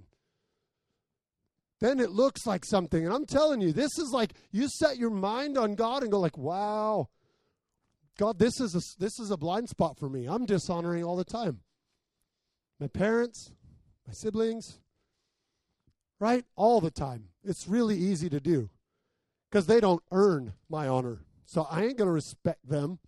Then 1.81 2.01
it 2.01 2.11
looks 2.11 2.47
like 2.47 2.65
something. 2.65 3.05
And 3.05 3.13
I'm 3.13 3.27
telling 3.27 3.61
you, 3.61 3.73
this 3.73 3.99
is 3.99 4.11
like 4.13 4.33
you 4.51 4.67
set 4.69 4.97
your 4.97 5.11
mind 5.11 5.59
on 5.59 5.75
God 5.75 6.03
and 6.03 6.11
go 6.11 6.21
like, 6.21 6.39
"Wow. 6.39 7.11
God, 8.17 8.39
this 8.39 8.61
is 8.61 8.75
a 8.75 8.81
this 8.99 9.19
is 9.19 9.31
a 9.31 9.37
blind 9.37 9.69
spot 9.69 9.99
for 9.99 10.09
me. 10.09 10.27
I'm 10.27 10.47
dishonoring 10.47 11.05
all 11.05 11.17
the 11.17 11.25
time. 11.25 11.61
My 12.81 12.89
parents, 12.89 13.53
my 14.07 14.13
siblings, 14.13 14.79
right? 16.21 16.45
All 16.57 16.81
the 16.81 16.91
time. 16.91 17.29
It's 17.43 17.69
really 17.69 17.97
easy 17.97 18.29
to 18.31 18.41
do 18.41 18.71
because 19.51 19.67
they 19.67 19.81
don't 19.81 20.03
earn 20.11 20.55
my 20.69 20.89
honor. 20.89 21.21
So 21.47 21.67
I 21.71 21.85
ain't 21.85 21.99
going 21.99 22.09
to 22.09 22.13
respect 22.13 22.69
them. 22.69 22.99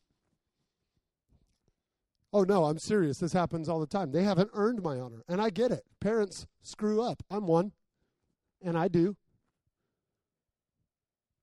Oh, 2.33 2.43
no, 2.43 2.65
I'm 2.65 2.79
serious. 2.79 3.19
This 3.19 3.33
happens 3.33 3.69
all 3.69 3.81
the 3.81 3.87
time. 3.87 4.13
They 4.13 4.23
haven't 4.23 4.51
earned 4.53 4.83
my 4.83 4.99
honor. 4.99 5.23
And 5.29 5.41
I 5.41 5.51
get 5.51 5.71
it. 5.71 5.85
Parents 6.01 6.47
screw 6.63 7.01
up. 7.01 7.23
I'm 7.31 7.47
one, 7.47 7.73
and 8.63 8.77
I 8.77 8.89
do. 8.89 9.17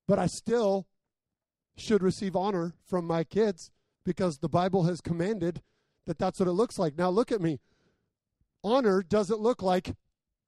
But 0.08 0.20
I 0.20 0.28
still 0.28 0.86
should 1.76 2.04
receive 2.04 2.36
honor 2.36 2.74
from 2.86 3.06
my 3.06 3.24
kids 3.24 3.72
because 4.06 4.38
the 4.38 4.50
Bible 4.50 4.84
has 4.84 5.02
commanded 5.02 5.62
that 6.06 6.20
that's 6.20 6.40
what 6.40 6.50
it 6.50 6.54
looks 6.54 6.78
like. 6.78 6.98
Now, 6.98 7.10
look 7.10 7.32
at 7.32 7.42
me 7.42 7.60
honor 8.64 9.04
doesn't 9.04 9.40
look 9.40 9.62
like 9.62 9.96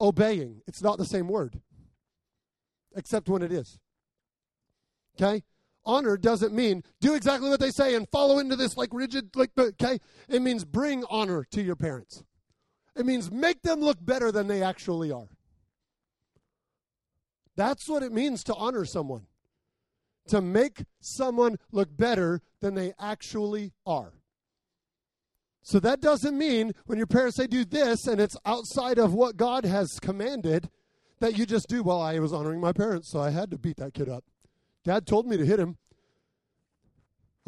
obeying. 0.00 0.62
It's 0.66 0.82
not 0.82 0.98
the 0.98 1.04
same 1.04 1.28
word, 1.28 1.60
except 2.94 3.28
when 3.28 3.42
it 3.42 3.52
is. 3.52 3.78
Okay? 5.16 5.42
Honor 5.84 6.16
doesn't 6.16 6.52
mean 6.52 6.82
do 7.00 7.14
exactly 7.14 7.48
what 7.48 7.60
they 7.60 7.70
say 7.70 7.94
and 7.94 8.08
follow 8.10 8.38
into 8.38 8.56
this 8.56 8.76
like 8.76 8.90
rigid, 8.92 9.30
like, 9.36 9.50
okay? 9.56 9.98
It 10.28 10.42
means 10.42 10.64
bring 10.64 11.04
honor 11.08 11.46
to 11.52 11.62
your 11.62 11.76
parents. 11.76 12.24
It 12.96 13.06
means 13.06 13.30
make 13.30 13.62
them 13.62 13.80
look 13.80 13.98
better 14.00 14.32
than 14.32 14.48
they 14.48 14.62
actually 14.62 15.12
are. 15.12 15.28
That's 17.56 17.88
what 17.88 18.02
it 18.02 18.12
means 18.12 18.42
to 18.44 18.54
honor 18.54 18.84
someone. 18.84 19.26
To 20.28 20.40
make 20.40 20.84
someone 21.00 21.56
look 21.70 21.96
better 21.96 22.40
than 22.60 22.74
they 22.74 22.92
actually 22.98 23.72
are. 23.86 24.14
So 25.66 25.80
that 25.80 26.00
doesn't 26.00 26.38
mean 26.38 26.74
when 26.84 26.96
your 26.96 27.08
parents 27.08 27.38
say 27.38 27.48
do 27.48 27.64
this 27.64 28.06
and 28.06 28.20
it's 28.20 28.36
outside 28.46 29.00
of 29.00 29.14
what 29.14 29.36
God 29.36 29.64
has 29.64 29.98
commanded 29.98 30.70
that 31.18 31.36
you 31.36 31.44
just 31.44 31.66
do, 31.66 31.82
well, 31.82 32.00
I 32.00 32.20
was 32.20 32.32
honoring 32.32 32.60
my 32.60 32.72
parents, 32.72 33.10
so 33.10 33.18
I 33.20 33.30
had 33.30 33.50
to 33.50 33.58
beat 33.58 33.78
that 33.78 33.92
kid 33.92 34.08
up. 34.08 34.22
Dad 34.84 35.08
told 35.08 35.26
me 35.26 35.36
to 35.36 35.44
hit 35.44 35.58
him. 35.58 35.76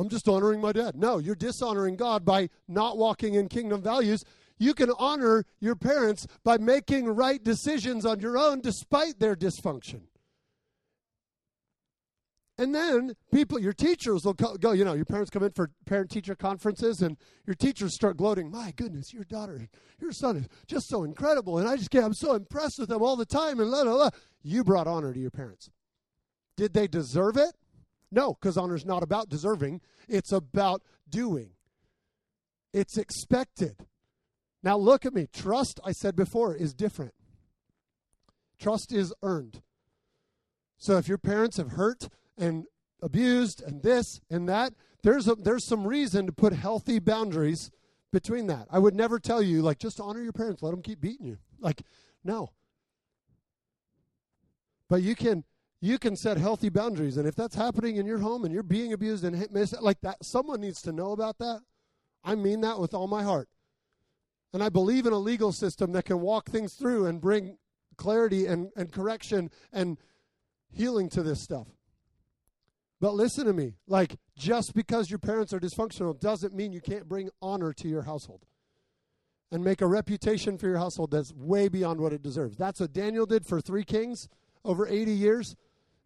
I'm 0.00 0.08
just 0.08 0.28
honoring 0.28 0.60
my 0.60 0.72
dad. 0.72 0.96
No, 0.96 1.18
you're 1.18 1.36
dishonoring 1.36 1.94
God 1.94 2.24
by 2.24 2.48
not 2.66 2.98
walking 2.98 3.34
in 3.34 3.48
kingdom 3.48 3.82
values. 3.82 4.24
You 4.58 4.74
can 4.74 4.90
honor 4.98 5.44
your 5.60 5.76
parents 5.76 6.26
by 6.42 6.58
making 6.58 7.06
right 7.06 7.40
decisions 7.40 8.04
on 8.04 8.18
your 8.18 8.36
own 8.36 8.60
despite 8.60 9.20
their 9.20 9.36
dysfunction. 9.36 10.00
And 12.58 12.74
then 12.74 13.14
people, 13.32 13.60
your 13.60 13.72
teachers 13.72 14.24
will 14.24 14.34
go, 14.34 14.72
you 14.72 14.84
know, 14.84 14.94
your 14.94 15.04
parents 15.04 15.30
come 15.30 15.44
in 15.44 15.52
for 15.52 15.70
parent 15.86 16.10
teacher 16.10 16.34
conferences 16.34 17.00
and 17.00 17.16
your 17.46 17.54
teachers 17.54 17.94
start 17.94 18.16
gloating, 18.16 18.50
my 18.50 18.72
goodness, 18.74 19.14
your 19.14 19.22
daughter, 19.22 19.68
your 20.00 20.10
son 20.10 20.36
is 20.38 20.48
just 20.66 20.88
so 20.88 21.04
incredible. 21.04 21.58
And 21.58 21.68
I 21.68 21.76
just 21.76 21.90
get, 21.90 22.02
I'm 22.02 22.14
so 22.14 22.34
impressed 22.34 22.80
with 22.80 22.88
them 22.88 23.00
all 23.00 23.14
the 23.14 23.24
time. 23.24 23.60
And 23.60 23.70
la, 23.70 23.82
la, 23.82 23.94
la. 23.94 24.10
You 24.42 24.64
brought 24.64 24.88
honor 24.88 25.12
to 25.12 25.20
your 25.20 25.30
parents. 25.30 25.70
Did 26.56 26.74
they 26.74 26.88
deserve 26.88 27.36
it? 27.36 27.54
No, 28.10 28.34
because 28.34 28.56
honor 28.56 28.74
is 28.74 28.84
not 28.84 29.04
about 29.04 29.28
deserving, 29.28 29.80
it's 30.08 30.32
about 30.32 30.82
doing. 31.08 31.50
It's 32.72 32.98
expected. 32.98 33.86
Now 34.64 34.76
look 34.76 35.06
at 35.06 35.14
me. 35.14 35.28
Trust, 35.32 35.78
I 35.84 35.92
said 35.92 36.16
before, 36.16 36.56
is 36.56 36.74
different. 36.74 37.14
Trust 38.58 38.92
is 38.92 39.14
earned. 39.22 39.62
So 40.78 40.96
if 40.96 41.06
your 41.06 41.18
parents 41.18 41.58
have 41.58 41.72
hurt 41.72 42.08
and 42.38 42.64
abused 43.02 43.62
and 43.62 43.82
this 43.82 44.20
and 44.30 44.48
that, 44.48 44.72
there's 45.02 45.28
a, 45.28 45.34
there's 45.34 45.64
some 45.64 45.86
reason 45.86 46.26
to 46.26 46.32
put 46.32 46.52
healthy 46.52 46.98
boundaries 46.98 47.70
between 48.12 48.46
that. 48.48 48.66
I 48.70 48.78
would 48.78 48.94
never 48.94 49.18
tell 49.18 49.42
you 49.42 49.62
like 49.62 49.78
just 49.78 50.00
honor 50.00 50.22
your 50.22 50.32
parents, 50.32 50.62
let 50.62 50.70
them 50.70 50.82
keep 50.82 51.00
beating 51.00 51.26
you. 51.26 51.38
Like 51.60 51.82
no. 52.24 52.50
But 54.88 55.02
you 55.02 55.14
can 55.14 55.44
you 55.80 55.98
can 55.98 56.16
set 56.16 56.36
healthy 56.38 56.68
boundaries 56.68 57.16
and 57.16 57.28
if 57.28 57.34
that's 57.34 57.54
happening 57.54 57.96
in 57.96 58.06
your 58.06 58.18
home 58.18 58.44
and 58.44 58.52
you're 58.52 58.62
being 58.62 58.92
abused 58.92 59.24
and 59.24 59.36
hit, 59.36 59.52
miss 59.52 59.74
like 59.80 60.00
that 60.00 60.24
someone 60.24 60.60
needs 60.60 60.82
to 60.82 60.92
know 60.92 61.12
about 61.12 61.38
that. 61.38 61.60
I 62.24 62.34
mean 62.34 62.60
that 62.62 62.80
with 62.80 62.94
all 62.94 63.06
my 63.06 63.22
heart. 63.22 63.48
And 64.52 64.62
I 64.62 64.70
believe 64.70 65.06
in 65.06 65.12
a 65.12 65.18
legal 65.18 65.52
system 65.52 65.92
that 65.92 66.06
can 66.06 66.20
walk 66.20 66.48
things 66.48 66.74
through 66.74 67.06
and 67.06 67.20
bring 67.20 67.58
clarity 67.96 68.46
and, 68.46 68.70
and 68.76 68.90
correction 68.90 69.50
and 69.72 69.98
healing 70.70 71.08
to 71.10 71.22
this 71.22 71.40
stuff. 71.40 71.66
But 73.00 73.14
listen 73.14 73.46
to 73.46 73.52
me. 73.52 73.74
Like, 73.86 74.16
just 74.36 74.74
because 74.74 75.10
your 75.10 75.18
parents 75.18 75.52
are 75.52 75.60
dysfunctional 75.60 76.18
doesn't 76.18 76.54
mean 76.54 76.72
you 76.72 76.80
can't 76.80 77.08
bring 77.08 77.30
honor 77.40 77.72
to 77.74 77.88
your 77.88 78.02
household 78.02 78.44
and 79.50 79.64
make 79.64 79.80
a 79.80 79.86
reputation 79.86 80.58
for 80.58 80.66
your 80.66 80.78
household 80.78 81.10
that's 81.10 81.32
way 81.32 81.68
beyond 81.68 82.00
what 82.00 82.12
it 82.12 82.22
deserves. 82.22 82.56
That's 82.56 82.80
what 82.80 82.92
Daniel 82.92 83.26
did 83.26 83.46
for 83.46 83.60
three 83.60 83.84
kings 83.84 84.28
over 84.64 84.86
80 84.86 85.12
years. 85.12 85.56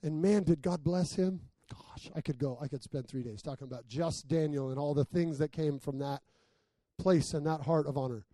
And 0.02 0.20
man, 0.20 0.44
did 0.44 0.62
God 0.62 0.84
bless 0.84 1.14
him. 1.14 1.40
Gosh, 1.70 2.10
I 2.14 2.20
could 2.20 2.38
go, 2.38 2.58
I 2.60 2.68
could 2.68 2.82
spend 2.82 3.08
three 3.08 3.22
days 3.22 3.40
talking 3.40 3.66
about 3.66 3.88
just 3.88 4.28
Daniel 4.28 4.70
and 4.70 4.78
all 4.78 4.94
the 4.94 5.04
things 5.04 5.38
that 5.38 5.52
came 5.52 5.78
from 5.78 5.98
that 6.00 6.20
place 6.98 7.32
and 7.32 7.46
that 7.46 7.62
heart 7.62 7.86
of 7.86 7.96
honor. 7.96 8.24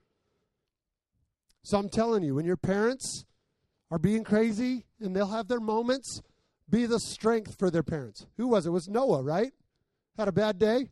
So 1.63 1.79
I'm 1.79 1.89
telling 1.89 2.23
you, 2.23 2.35
when 2.35 2.45
your 2.45 2.57
parents 2.57 3.25
are 3.91 3.99
being 3.99 4.25
crazy 4.25 4.87
and 5.01 5.15
they'll 5.15 5.29
have 5.29 5.49
their 5.49 5.61
moments, 5.61 6.21
be 6.71 6.87
the 6.87 7.01
strength 7.01 7.59
for 7.59 7.71
their 7.71 7.83
parents. 7.83 8.27
Who 8.37 8.49
was 8.49 8.67
it? 8.67 8.71
it 8.71 8.73
was 8.73 8.89
Noah, 8.89 9.23
right? 9.23 9.53
Had 10.17 10.29
a 10.29 10.33
bad 10.33 10.59
day? 10.59 10.91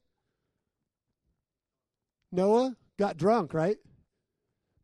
Noah 2.33 2.77
got 2.99 3.17
drunk, 3.17 3.55
right? 3.55 3.77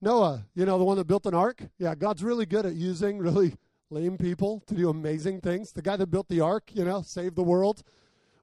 Noah, 0.01 0.47
you 0.55 0.67
know, 0.67 0.79
the 0.79 0.85
one 0.85 0.97
that 0.97 1.07
built 1.07 1.27
an 1.27 1.35
ark? 1.35 1.63
Yeah, 1.79 1.95
God's 1.95 2.25
really 2.25 2.47
good 2.47 2.67
at 2.67 2.75
using 2.75 3.19
really 3.19 3.57
lame 3.91 4.17
people 4.17 4.63
to 4.67 4.75
do 4.75 4.91
amazing 4.91 5.41
things. 5.41 5.73
The 5.73 5.83
guy 5.83 5.97
that 5.97 6.11
built 6.11 6.29
the 6.29 6.41
ark, 6.41 6.71
you 6.73 6.85
know, 6.85 7.03
saved 7.03 7.37
the 7.37 7.43
world. 7.43 7.83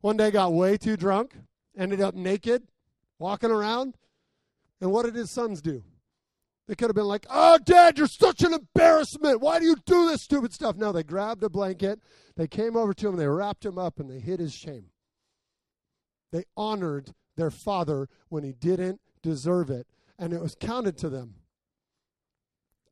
One 0.02 0.16
day 0.16 0.32
got 0.32 0.54
way 0.54 0.78
too 0.78 0.96
drunk, 0.96 1.36
ended 1.78 2.02
up 2.02 2.16
naked, 2.16 2.64
walking 3.18 3.52
around. 3.52 3.96
And 4.80 4.92
what 4.92 5.06
did 5.06 5.16
his 5.16 5.30
sons 5.30 5.62
do? 5.62 5.84
They 6.70 6.76
could 6.76 6.88
have 6.88 6.96
been 6.96 7.06
like, 7.06 7.26
Oh, 7.32 7.58
Dad, 7.58 7.98
you're 7.98 8.06
such 8.06 8.44
an 8.44 8.54
embarrassment. 8.54 9.42
Why 9.42 9.58
do 9.58 9.66
you 9.66 9.76
do 9.88 10.08
this 10.08 10.22
stupid 10.22 10.54
stuff? 10.54 10.76
No, 10.76 10.92
they 10.92 11.02
grabbed 11.02 11.44
a 11.44 11.50
blanket, 11.50 12.00
they 12.38 12.48
came 12.48 12.78
over 12.78 12.94
to 12.94 13.10
him, 13.10 13.16
they 13.16 13.28
wrapped 13.28 13.66
him 13.66 13.80
up, 13.80 14.00
and 14.00 14.08
they 14.08 14.20
hid 14.20 14.40
his 14.40 14.54
shame. 14.54 14.86
They 16.32 16.44
honored 16.56 17.16
their 17.38 17.50
father 17.50 18.08
when 18.30 18.44
he 18.44 18.54
didn't 18.54 19.02
deserve 19.24 19.72
it, 19.72 19.88
and 20.20 20.32
it 20.32 20.42
was 20.42 20.56
counted 20.60 20.96
to 21.00 21.10
them 21.10 21.38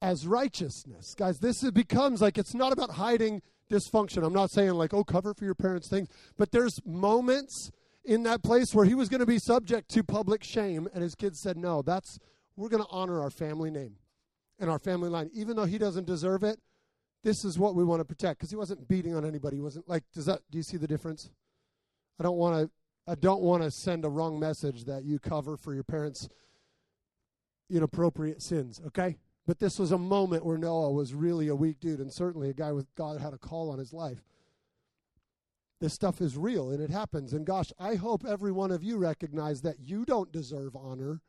as 0.02 0.26
righteousness. 0.26 1.14
Guys, 1.16 1.38
this 1.38 1.62
becomes 1.70 2.20
like 2.20 2.40
it's 2.40 2.56
not 2.56 2.74
about 2.74 2.90
hiding 2.90 3.44
dysfunction. 3.70 4.26
I'm 4.26 4.34
not 4.34 4.50
saying 4.50 4.72
like, 4.72 4.96
oh, 4.96 5.04
cover 5.04 5.36
for 5.36 5.46
your 5.46 5.54
parents' 5.54 5.88
things, 5.88 6.08
but 6.36 6.52
there's 6.52 6.80
moments 6.84 7.70
in 8.04 8.24
that 8.24 8.42
place 8.42 8.74
where 8.74 8.86
he 8.86 8.96
was 8.96 9.08
going 9.08 9.20
to 9.20 9.28
be 9.28 9.38
subject 9.38 9.90
to 9.90 10.04
public 10.04 10.44
shame, 10.44 10.90
and 10.96 11.04
his 11.04 11.14
kids 11.14 11.40
said, 11.40 11.58
no, 11.58 11.84
that's 11.84 12.18
we're 12.58 12.70
going 12.70 12.84
to 12.84 12.90
honor 12.90 13.22
our 13.22 13.30
family 13.30 13.72
name 13.72 13.96
and 14.60 14.70
our 14.70 14.80
family 14.80 15.10
line. 15.10 15.30
Even 15.34 15.56
though 15.56 15.66
he 15.66 15.78
doesn't 15.78 16.06
deserve 16.06 16.44
it, 16.44 16.60
this 17.24 17.46
is 17.46 17.58
what 17.58 17.76
we 17.76 17.84
want 17.84 18.02
to 18.02 18.06
protect 18.06 18.40
because 18.40 18.50
he 18.50 18.56
wasn't 18.56 18.88
beating 18.88 19.16
on 19.16 19.24
anybody. 19.24 19.58
He 19.58 19.62
wasn't 19.62 19.88
like, 19.88 20.04
does 20.14 20.26
that, 20.26 20.42
do 20.52 20.58
you 20.58 20.64
see 20.64 20.78
the 20.78 20.88
difference? 20.88 21.30
I 22.20 22.24
don't 22.24 22.38
want 22.38 22.66
to. 22.66 22.72
I 23.10 23.16
don't 23.16 23.42
want 23.42 23.64
to 23.64 23.72
send 23.72 24.04
a 24.04 24.10
wrong 24.10 24.38
message 24.38 24.84
that 24.84 25.06
you 25.06 25.18
cover 25.18 25.56
for 25.56 25.74
your 25.74 25.86
parents' 25.86 26.28
inappropriate 27.70 28.42
sins, 28.42 28.82
okay? 28.86 29.18
But 29.46 29.60
this 29.60 29.80
was 29.80 29.94
a 29.94 29.98
moment 29.98 30.46
where 30.46 30.58
Noah 30.58 30.92
was 30.92 31.14
really 31.14 31.48
a 31.48 31.56
weak 31.56 31.80
dude, 31.80 32.02
and 32.02 32.12
certainly 32.12 32.50
a 32.50 32.54
guy 32.54 32.74
with 32.74 32.94
God 32.96 33.22
had 33.22 33.34
a 33.34 33.38
call 33.38 33.70
on 33.72 33.80
his 33.80 33.94
life. 33.94 34.22
This 35.80 35.94
stuff 35.94 36.20
is 36.20 36.36
real 36.36 36.72
and 36.72 36.82
it 36.82 36.90
happens. 36.90 37.34
And 37.34 37.46
gosh, 37.46 37.72
I 37.80 37.96
hope 37.96 38.26
every 38.26 38.52
one 38.52 38.72
of 38.72 38.84
you 38.84 38.98
recognize 38.98 39.62
that 39.62 39.80
you 39.80 40.06
don't 40.06 40.32
deserve 40.32 40.76
honor 40.76 41.22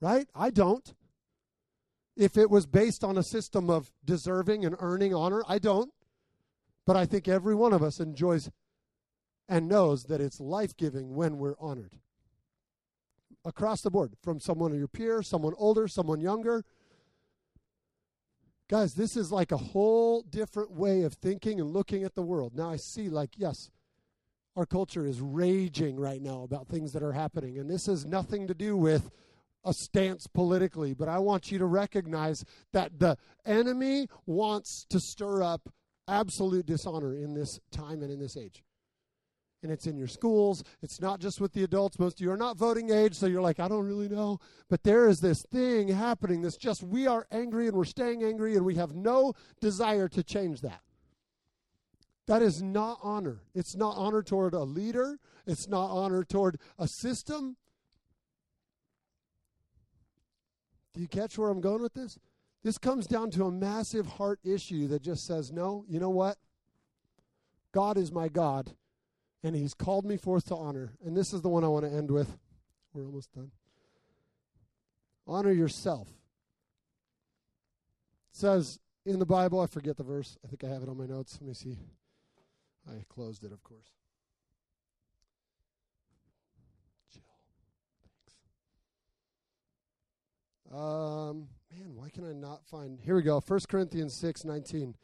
right? 0.00 0.28
I 0.34 0.50
don't. 0.50 0.94
If 2.16 2.36
it 2.36 2.50
was 2.50 2.66
based 2.66 3.04
on 3.04 3.16
a 3.16 3.22
system 3.22 3.70
of 3.70 3.92
deserving 4.04 4.64
and 4.64 4.74
earning 4.80 5.14
honor, 5.14 5.42
I 5.48 5.58
don't. 5.58 5.92
But 6.84 6.96
I 6.96 7.06
think 7.06 7.28
every 7.28 7.54
one 7.54 7.72
of 7.72 7.82
us 7.82 8.00
enjoys 8.00 8.50
and 9.48 9.68
knows 9.68 10.04
that 10.04 10.20
it's 10.20 10.40
life 10.40 10.76
giving 10.76 11.14
when 11.14 11.38
we're 11.38 11.54
honored. 11.60 11.94
Across 13.44 13.82
the 13.82 13.90
board, 13.90 14.14
from 14.22 14.40
someone 14.40 14.72
of 14.72 14.78
your 14.78 14.88
peer, 14.88 15.22
someone 15.22 15.54
older, 15.56 15.86
someone 15.86 16.20
younger. 16.20 16.64
Guys, 18.68 18.94
this 18.94 19.16
is 19.16 19.32
like 19.32 19.52
a 19.52 19.56
whole 19.56 20.22
different 20.22 20.72
way 20.72 21.02
of 21.02 21.14
thinking 21.14 21.60
and 21.60 21.70
looking 21.70 22.04
at 22.04 22.14
the 22.14 22.22
world. 22.22 22.54
Now 22.54 22.70
I 22.70 22.76
see, 22.76 23.08
like, 23.08 23.30
yes, 23.36 23.70
our 24.56 24.66
culture 24.66 25.06
is 25.06 25.20
raging 25.20 25.96
right 25.96 26.20
now 26.20 26.42
about 26.42 26.68
things 26.68 26.92
that 26.92 27.02
are 27.02 27.12
happening. 27.12 27.58
And 27.58 27.70
this 27.70 27.86
has 27.86 28.04
nothing 28.04 28.48
to 28.48 28.54
do 28.54 28.76
with 28.76 29.10
a 29.68 29.74
stance 29.74 30.26
politically, 30.26 30.94
but 30.94 31.08
I 31.08 31.18
want 31.18 31.52
you 31.52 31.58
to 31.58 31.66
recognize 31.66 32.44
that 32.72 32.98
the 32.98 33.16
enemy 33.44 34.08
wants 34.26 34.86
to 34.88 34.98
stir 34.98 35.42
up 35.42 35.68
absolute 36.08 36.64
dishonor 36.64 37.14
in 37.14 37.34
this 37.34 37.60
time 37.70 38.02
and 38.02 38.10
in 38.10 38.18
this 38.18 38.36
age. 38.36 38.64
And 39.62 39.70
it's 39.70 39.86
in 39.86 39.98
your 39.98 40.08
schools. 40.08 40.64
It's 40.82 41.00
not 41.00 41.20
just 41.20 41.40
with 41.40 41.52
the 41.52 41.64
adults. 41.64 41.98
Most 41.98 42.18
of 42.18 42.20
you 42.20 42.30
are 42.30 42.36
not 42.36 42.56
voting 42.56 42.90
age, 42.90 43.14
so 43.14 43.26
you're 43.26 43.42
like, 43.42 43.60
I 43.60 43.68
don't 43.68 43.84
really 43.84 44.08
know. 44.08 44.38
But 44.70 44.84
there 44.84 45.08
is 45.08 45.20
this 45.20 45.42
thing 45.42 45.88
happening 45.88 46.40
that's 46.40 46.56
just 46.56 46.82
we 46.82 47.06
are 47.06 47.26
angry 47.30 47.66
and 47.66 47.76
we're 47.76 47.84
staying 47.84 48.22
angry 48.22 48.56
and 48.56 48.64
we 48.64 48.76
have 48.76 48.94
no 48.94 49.34
desire 49.60 50.08
to 50.08 50.22
change 50.22 50.62
that. 50.62 50.80
That 52.26 52.40
is 52.40 52.62
not 52.62 53.00
honor. 53.02 53.42
It's 53.54 53.74
not 53.74 53.96
honor 53.96 54.22
toward 54.22 54.54
a 54.54 54.62
leader. 54.62 55.18
It's 55.46 55.68
not 55.68 55.90
honor 55.90 56.24
toward 56.24 56.58
a 56.78 56.86
system. 56.86 57.56
Do 60.94 61.00
you 61.00 61.08
catch 61.08 61.38
where 61.38 61.50
I'm 61.50 61.60
going 61.60 61.82
with 61.82 61.94
this? 61.94 62.18
This 62.62 62.78
comes 62.78 63.06
down 63.06 63.30
to 63.32 63.44
a 63.44 63.50
massive 63.50 64.06
heart 64.06 64.40
issue 64.44 64.88
that 64.88 65.02
just 65.02 65.26
says, 65.26 65.52
no, 65.52 65.84
you 65.88 66.00
know 66.00 66.10
what? 66.10 66.38
God 67.72 67.96
is 67.96 68.10
my 68.10 68.28
God, 68.28 68.74
and 69.42 69.54
He's 69.54 69.74
called 69.74 70.04
me 70.04 70.16
forth 70.16 70.46
to 70.46 70.56
honor. 70.56 70.94
And 71.04 71.16
this 71.16 71.32
is 71.32 71.42
the 71.42 71.48
one 71.48 71.64
I 71.64 71.68
want 71.68 71.84
to 71.84 71.92
end 71.92 72.10
with. 72.10 72.36
We're 72.92 73.04
almost 73.04 73.32
done. 73.32 73.52
Honor 75.26 75.52
yourself. 75.52 76.08
It 78.30 78.36
says 78.36 78.80
in 79.04 79.18
the 79.18 79.26
Bible, 79.26 79.60
I 79.60 79.66
forget 79.66 79.96
the 79.96 80.02
verse. 80.02 80.36
I 80.44 80.48
think 80.48 80.64
I 80.64 80.68
have 80.68 80.82
it 80.82 80.88
on 80.88 80.96
my 80.96 81.06
notes. 81.06 81.38
Let 81.40 81.48
me 81.48 81.54
see. 81.54 81.78
I 82.88 83.04
closed 83.08 83.44
it, 83.44 83.52
of 83.52 83.62
course. 83.62 83.97
Um, 90.72 91.48
man, 91.72 91.94
why 91.94 92.10
can 92.10 92.28
I 92.28 92.32
not 92.32 92.66
find? 92.66 92.98
Here 93.00 93.16
we 93.16 93.22
go. 93.22 93.40
1 93.40 93.60
Corinthians 93.68 94.14
6 94.14 94.44
19. 94.44 94.94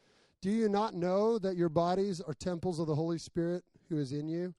Do 0.41 0.51
you 0.51 0.69
not 0.69 0.93
know 0.93 1.39
that 1.39 1.55
your 1.55 1.69
bodies 1.69 2.21
are 2.21 2.33
temples 2.33 2.79
of 2.79 2.87
the 2.87 2.95
Holy 2.95 3.17
Spirit 3.17 3.63
who 3.89 3.97
is 3.97 4.11
in 4.11 4.27
you, 4.27 4.53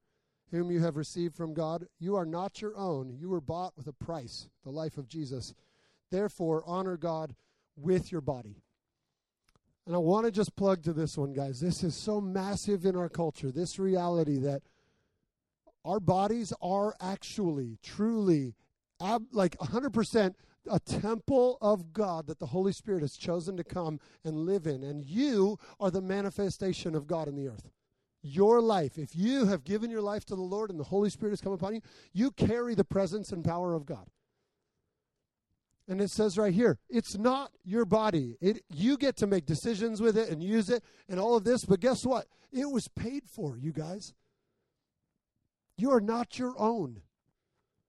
whom 0.50 0.70
you 0.70 0.82
have 0.82 0.96
received 0.96 1.34
from 1.34 1.54
God. 1.54 1.86
You 1.98 2.16
are 2.16 2.26
not 2.26 2.60
your 2.60 2.76
own. 2.76 3.16
You 3.18 3.28
were 3.28 3.40
bought 3.40 3.76
with 3.76 3.86
a 3.86 3.92
price, 3.92 4.48
the 4.64 4.70
life 4.70 4.96
of 4.96 5.08
Jesus. 5.08 5.54
Therefore, 6.10 6.62
honor 6.66 6.96
God 6.96 7.34
with 7.76 8.12
your 8.12 8.20
body. 8.20 8.62
And 9.86 9.94
I 9.94 9.98
want 9.98 10.26
to 10.26 10.32
just 10.32 10.56
plug 10.56 10.82
to 10.84 10.92
this 10.92 11.16
one, 11.16 11.32
guys. 11.32 11.60
This 11.60 11.84
is 11.84 11.94
so 11.94 12.20
massive 12.20 12.84
in 12.84 12.96
our 12.96 13.08
culture, 13.08 13.50
this 13.50 13.78
reality 13.78 14.38
that 14.38 14.62
our 15.84 16.00
bodies 16.00 16.52
are 16.60 16.94
actually, 17.00 17.78
truly, 17.82 18.54
ab- 19.00 19.28
like 19.32 19.56
100% 19.58 20.34
a 20.70 20.80
temple 20.80 21.58
of 21.60 21.92
God 21.92 22.26
that 22.26 22.38
the 22.38 22.46
Holy 22.46 22.72
Spirit 22.72 23.02
has 23.02 23.16
chosen 23.16 23.56
to 23.56 23.64
come 23.64 24.00
and 24.24 24.36
live 24.36 24.66
in. 24.66 24.82
And 24.82 25.04
you 25.04 25.58
are 25.80 25.90
the 25.90 26.00
manifestation 26.00 26.94
of 26.94 27.06
God 27.06 27.28
in 27.28 27.36
the 27.36 27.48
earth. 27.48 27.70
Your 28.22 28.60
life, 28.60 28.98
if 28.98 29.14
you 29.14 29.46
have 29.46 29.64
given 29.64 29.90
your 29.90 30.02
life 30.02 30.24
to 30.26 30.34
the 30.34 30.42
Lord 30.42 30.70
and 30.70 30.80
the 30.80 30.84
Holy 30.84 31.10
Spirit 31.10 31.32
has 31.32 31.40
come 31.40 31.52
upon 31.52 31.74
you, 31.74 31.80
you 32.12 32.30
carry 32.32 32.74
the 32.74 32.84
presence 32.84 33.30
and 33.30 33.44
power 33.44 33.74
of 33.74 33.86
God. 33.86 34.08
And 35.88 36.00
it 36.00 36.10
says 36.10 36.36
right 36.36 36.52
here, 36.52 36.78
it's 36.88 37.16
not 37.16 37.52
your 37.64 37.84
body. 37.84 38.36
It 38.40 38.64
you 38.68 38.96
get 38.96 39.16
to 39.18 39.26
make 39.26 39.46
decisions 39.46 40.00
with 40.00 40.18
it 40.18 40.28
and 40.28 40.42
use 40.42 40.68
it 40.68 40.82
and 41.08 41.20
all 41.20 41.36
of 41.36 41.44
this, 41.44 41.64
but 41.64 41.78
guess 41.78 42.04
what? 42.04 42.26
It 42.52 42.68
was 42.70 42.88
paid 42.88 43.24
for, 43.28 43.56
you 43.56 43.72
guys. 43.72 44.12
You 45.78 45.92
are 45.92 46.00
not 46.00 46.38
your 46.38 46.54
own. 46.58 47.02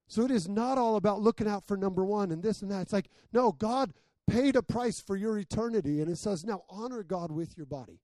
So 0.08 0.24
it 0.24 0.32
is 0.32 0.48
not 0.48 0.78
all 0.78 0.96
about 0.96 1.22
looking 1.22 1.48
out 1.48 1.66
for 1.66 1.78
number 1.78 2.06
1 2.06 2.32
and 2.32 2.42
this 2.42 2.62
and 2.62 2.72
that. 2.72 2.84
It's 2.84 2.94
like, 2.94 3.10
no, 3.34 3.52
God 3.52 3.94
paid 4.28 4.56
a 4.56 4.64
price 4.64 5.00
for 5.00 5.16
your 5.16 5.38
eternity 5.38 6.02
and 6.02 6.10
it 6.10 6.18
says 6.18 6.46
now 6.46 6.64
honor 6.70 7.04
God 7.04 7.32
with 7.32 7.58
your 7.58 7.66
body. 7.66 8.00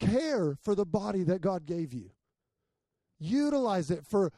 Care 0.00 0.56
for 0.62 0.74
the 0.74 0.84
body 0.84 1.22
that 1.24 1.40
God 1.40 1.66
gave 1.66 1.92
you. 1.92 2.10
Utilize 3.18 3.90
it 3.90 4.04
for 4.06 4.32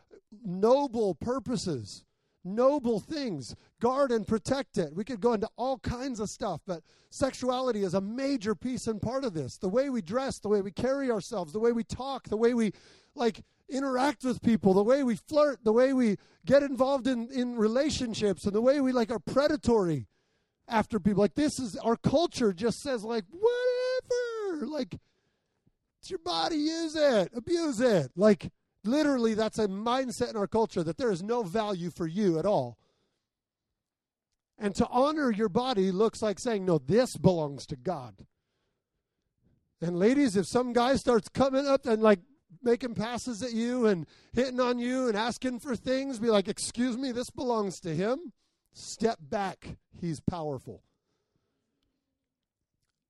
noble 0.44 1.14
purposes 1.14 2.04
noble 2.48 3.00
things. 3.00 3.54
Guard 3.80 4.10
and 4.10 4.26
protect 4.26 4.78
it. 4.78 4.94
We 4.94 5.04
could 5.04 5.20
go 5.20 5.34
into 5.34 5.48
all 5.56 5.78
kinds 5.78 6.20
of 6.20 6.30
stuff, 6.30 6.60
but 6.66 6.82
sexuality 7.10 7.82
is 7.82 7.94
a 7.94 8.00
major 8.00 8.54
piece 8.54 8.86
and 8.86 9.00
part 9.00 9.24
of 9.24 9.34
this. 9.34 9.58
The 9.58 9.68
way 9.68 9.90
we 9.90 10.02
dress, 10.02 10.38
the 10.38 10.48
way 10.48 10.60
we 10.60 10.70
carry 10.70 11.10
ourselves, 11.10 11.52
the 11.52 11.60
way 11.60 11.72
we 11.72 11.84
talk, 11.84 12.28
the 12.28 12.36
way 12.36 12.54
we 12.54 12.72
like 13.14 13.42
interact 13.68 14.24
with 14.24 14.42
people, 14.42 14.74
the 14.74 14.82
way 14.82 15.02
we 15.02 15.16
flirt, 15.16 15.64
the 15.64 15.72
way 15.72 15.92
we 15.92 16.16
get 16.46 16.62
involved 16.62 17.06
in, 17.06 17.28
in 17.30 17.56
relationships, 17.56 18.44
and 18.44 18.54
the 18.54 18.60
way 18.60 18.80
we 18.80 18.92
like 18.92 19.10
are 19.10 19.18
predatory 19.18 20.06
after 20.66 20.98
people. 20.98 21.22
Like 21.22 21.34
this 21.34 21.58
is 21.58 21.76
our 21.76 21.96
culture 21.96 22.52
just 22.52 22.80
says 22.80 23.04
like 23.04 23.24
whatever. 23.30 24.66
Like 24.66 24.96
it's 26.00 26.10
your 26.10 26.20
body, 26.20 26.56
use 26.56 26.96
it, 26.96 27.30
abuse 27.34 27.80
it. 27.80 28.10
Like 28.16 28.50
Literally, 28.84 29.34
that's 29.34 29.58
a 29.58 29.68
mindset 29.68 30.30
in 30.30 30.36
our 30.36 30.46
culture 30.46 30.82
that 30.82 30.96
there 30.96 31.10
is 31.10 31.22
no 31.22 31.42
value 31.42 31.90
for 31.90 32.06
you 32.06 32.38
at 32.38 32.46
all. 32.46 32.78
And 34.56 34.74
to 34.76 34.86
honor 34.88 35.30
your 35.30 35.48
body 35.48 35.92
looks 35.92 36.22
like 36.22 36.38
saying, 36.38 36.64
no, 36.64 36.78
this 36.78 37.16
belongs 37.16 37.66
to 37.66 37.76
God. 37.76 38.26
And 39.80 39.98
ladies, 39.98 40.36
if 40.36 40.46
some 40.46 40.72
guy 40.72 40.96
starts 40.96 41.28
coming 41.28 41.66
up 41.66 41.86
and 41.86 42.02
like 42.02 42.20
making 42.62 42.94
passes 42.94 43.42
at 43.42 43.52
you 43.52 43.86
and 43.86 44.06
hitting 44.32 44.60
on 44.60 44.78
you 44.78 45.08
and 45.08 45.16
asking 45.16 45.60
for 45.60 45.76
things, 45.76 46.18
be 46.18 46.30
like, 46.30 46.48
excuse 46.48 46.96
me, 46.96 47.12
this 47.12 47.30
belongs 47.30 47.80
to 47.80 47.94
him. 47.94 48.32
Step 48.72 49.18
back. 49.20 49.76
He's 50.00 50.20
powerful. 50.20 50.82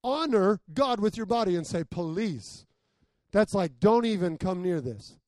Honor 0.02 0.60
God 0.72 1.00
with 1.00 1.16
your 1.16 1.26
body 1.26 1.56
and 1.56 1.66
say, 1.66 1.84
please. 1.84 2.66
That's 3.32 3.54
like, 3.54 3.78
don't 3.80 4.06
even 4.06 4.38
come 4.38 4.62
near 4.62 4.80
this. 4.80 5.18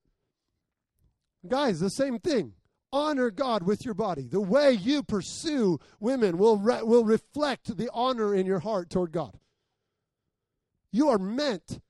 Guys, 1.46 1.80
the 1.80 1.90
same 1.90 2.18
thing. 2.18 2.54
Honor 2.92 3.30
God 3.30 3.62
with 3.62 3.84
your 3.84 3.94
body. 3.94 4.26
The 4.26 4.40
way 4.40 4.72
you 4.72 5.02
pursue 5.02 5.78
women 6.00 6.38
will, 6.38 6.56
re- 6.56 6.82
will 6.82 7.04
reflect 7.04 7.76
the 7.76 7.88
honor 7.92 8.34
in 8.34 8.46
your 8.46 8.58
heart 8.58 8.90
toward 8.90 9.12
God. 9.12 9.38
You 10.90 11.08
are 11.08 11.18
meant 11.18 11.80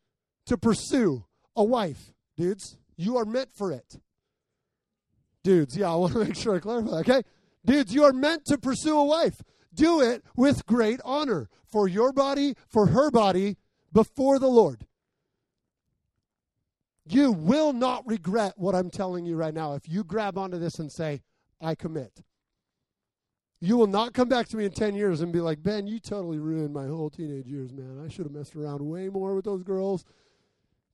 to 0.46 0.58
pursue 0.58 1.24
a 1.56 1.64
wife, 1.64 2.12
dudes. 2.40 2.78
You 2.96 3.18
are 3.18 3.24
meant 3.24 3.52
for 3.52 3.70
it. 3.70 4.00
Dudes, 5.42 5.76
yeah, 5.76 5.92
I 5.92 5.94
want 5.96 6.14
to 6.14 6.18
make 6.24 6.36
sure 6.36 6.56
I 6.56 6.58
clarify, 6.58 6.98
okay? 7.00 7.22
Dudes, 7.64 7.94
you 7.94 8.04
are 8.04 8.12
meant 8.12 8.46
to 8.46 8.58
pursue 8.58 8.98
a 8.98 9.04
wife. 9.04 9.42
Do 9.74 10.00
it 10.00 10.24
with 10.36 10.66
great 10.66 11.00
honor 11.04 11.48
for 11.70 11.86
your 11.86 12.12
body, 12.12 12.54
for 12.68 12.86
her 12.86 13.10
body, 13.10 13.56
before 13.92 14.38
the 14.38 14.48
Lord. 14.48 14.86
You 17.06 17.32
will 17.32 17.72
not 17.72 18.06
regret 18.06 18.54
what 18.56 18.74
I'm 18.74 18.90
telling 18.90 19.24
you 19.24 19.36
right 19.36 19.54
now 19.54 19.74
if 19.74 19.88
you 19.88 20.04
grab 20.04 20.38
onto 20.38 20.58
this 20.58 20.78
and 20.78 20.90
say, 20.90 21.22
I 21.60 21.74
commit. 21.74 22.22
You 23.60 23.76
will 23.76 23.86
not 23.86 24.14
come 24.14 24.28
back 24.28 24.48
to 24.48 24.56
me 24.56 24.64
in 24.64 24.72
10 24.72 24.94
years 24.94 25.20
and 25.20 25.32
be 25.32 25.40
like, 25.40 25.62
Ben, 25.62 25.86
you 25.86 25.98
totally 25.98 26.38
ruined 26.38 26.72
my 26.72 26.86
whole 26.86 27.10
teenage 27.10 27.46
years, 27.46 27.72
man. 27.72 28.02
I 28.02 28.08
should 28.08 28.24
have 28.24 28.32
messed 28.32 28.56
around 28.56 28.80
way 28.80 29.08
more 29.10 29.34
with 29.34 29.44
those 29.44 29.62
girls. 29.62 30.04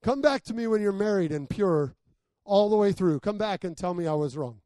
Come 0.02 0.20
back 0.20 0.42
to 0.44 0.54
me 0.54 0.66
when 0.66 0.80
you're 0.80 0.92
married 0.92 1.32
and 1.32 1.48
pure 1.48 1.94
all 2.44 2.70
the 2.70 2.76
way 2.76 2.92
through. 2.92 3.20
Come 3.20 3.38
back 3.38 3.64
and 3.64 3.76
tell 3.76 3.94
me 3.94 4.06
I 4.06 4.14
was 4.14 4.36
wrong. 4.36 4.60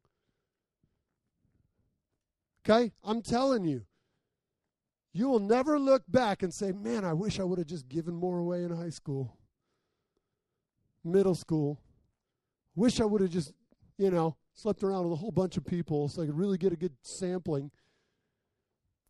Okay? 2.63 2.91
I'm 3.03 3.21
telling 3.21 3.65
you. 3.65 3.85
You 5.13 5.27
will 5.27 5.39
never 5.39 5.77
look 5.77 6.03
back 6.07 6.41
and 6.41 6.53
say, 6.53 6.71
man, 6.71 7.03
I 7.03 7.13
wish 7.13 7.39
I 7.39 7.43
would 7.43 7.57
have 7.57 7.67
just 7.67 7.89
given 7.89 8.15
more 8.15 8.37
away 8.37 8.63
in 8.63 8.75
high 8.75 8.91
school 8.91 9.37
middle 11.03 11.35
school. 11.35 11.79
Wish 12.75 12.99
I 12.99 13.05
would 13.05 13.21
have 13.21 13.31
just, 13.31 13.53
you 13.97 14.11
know, 14.11 14.37
slept 14.53 14.83
around 14.83 15.05
with 15.05 15.13
a 15.13 15.17
whole 15.17 15.31
bunch 15.31 15.57
of 15.57 15.65
people 15.65 16.07
so 16.07 16.21
I 16.21 16.25
could 16.25 16.37
really 16.37 16.57
get 16.57 16.73
a 16.73 16.77
good 16.77 16.93
sampling. 17.03 17.71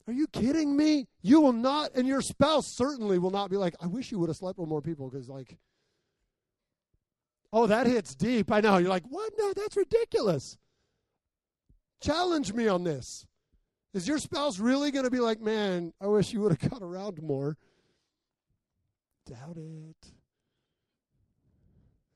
Are 0.07 0.13
you 0.13 0.27
kidding 0.27 0.75
me? 0.75 1.07
You 1.21 1.41
will 1.41 1.53
not, 1.53 1.91
and 1.95 2.07
your 2.07 2.21
spouse 2.21 2.67
certainly 2.67 3.19
will 3.19 3.29
not 3.29 3.49
be 3.49 3.57
like, 3.57 3.75
I 3.79 3.87
wish 3.87 4.11
you 4.11 4.19
would 4.19 4.29
have 4.29 4.37
slept 4.37 4.57
with 4.57 4.67
more 4.67 4.81
people 4.81 5.09
because, 5.09 5.29
like, 5.29 5.57
oh, 7.53 7.67
that 7.67 7.87
hits 7.87 8.15
deep. 8.15 8.51
I 8.51 8.61
know. 8.61 8.77
You're 8.77 8.89
like, 8.89 9.05
what? 9.09 9.31
No, 9.37 9.53
that's 9.53 9.77
ridiculous. 9.77 10.57
Challenge 12.01 12.53
me 12.53 12.67
on 12.67 12.83
this. 12.83 13.25
Is 13.93 14.07
your 14.07 14.19
spouse 14.19 14.57
really 14.57 14.91
going 14.91 15.05
to 15.05 15.11
be 15.11 15.19
like, 15.19 15.41
man, 15.41 15.93
I 15.99 16.07
wish 16.07 16.31
you 16.31 16.41
would 16.41 16.59
have 16.59 16.71
got 16.71 16.81
around 16.81 17.21
more? 17.21 17.57
Doubt 19.27 19.57
it. 19.57 20.11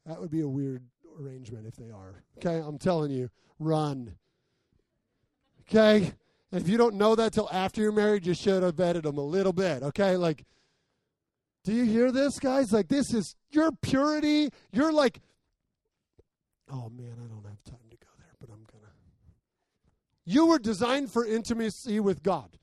That 0.05 0.21
would 0.21 0.31
be 0.31 0.41
a 0.41 0.47
weird 0.47 0.83
arrangement 1.19 1.67
if 1.67 1.75
they 1.75 1.91
are. 1.91 2.23
Okay, 2.37 2.57
I'm 2.57 2.77
telling 2.77 3.11
you, 3.11 3.29
run. 3.59 4.15
Okay? 5.61 6.13
And 6.51 6.61
if 6.61 6.69
you 6.69 6.77
don't 6.77 6.95
know 6.95 7.15
that 7.15 7.33
till 7.33 7.49
after 7.51 7.81
you're 7.81 7.91
married, 7.91 8.25
you 8.25 8.33
should 8.33 8.63
have 8.63 8.75
vetted 8.75 9.03
them 9.03 9.17
a 9.17 9.23
little 9.23 9.53
bit. 9.53 9.83
Okay? 9.83 10.15
Like, 10.15 10.45
do 11.65 11.73
you 11.73 11.83
hear 11.83 12.11
this, 12.11 12.39
guys? 12.39 12.71
Like, 12.71 12.87
this 12.87 13.11
is 13.11 13.35
your 13.49 13.71
purity. 13.81 14.49
You're 14.71 14.93
like, 14.93 15.19
oh 16.71 16.89
man, 16.89 17.15
I 17.23 17.27
don't 17.27 17.43
have 17.43 17.63
time 17.63 17.89
to 17.89 17.97
go 17.97 18.07
there, 18.19 18.35
but 18.39 18.49
I'm 18.51 18.63
to. 18.65 18.71
You 20.27 20.47
were 20.47 20.59
designed 20.59 21.11
for 21.11 21.25
intimacy 21.25 21.99
with 21.99 22.23
God. 22.23 22.57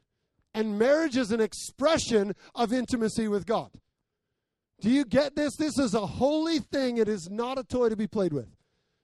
And 0.55 0.79
marriage 0.79 1.17
is 1.17 1.33
an 1.33 1.41
expression 1.41 2.35
of 2.55 2.73
intimacy 2.73 3.29
with 3.29 3.47
God. 3.47 3.71
Do 4.81 4.91
you 4.91 5.05
get 5.05 5.37
this? 5.37 5.57
This 5.57 5.79
is 5.79 5.95
a 5.95 6.07
holy 6.07 6.59
thing. 6.59 6.99
It 6.99 7.09
is 7.09 7.31
not 7.31 7.59
a 7.59 7.65
toy 7.65 7.89
to 7.89 7.97
be 7.97 8.07
played 8.07 8.33
with. 8.33 8.49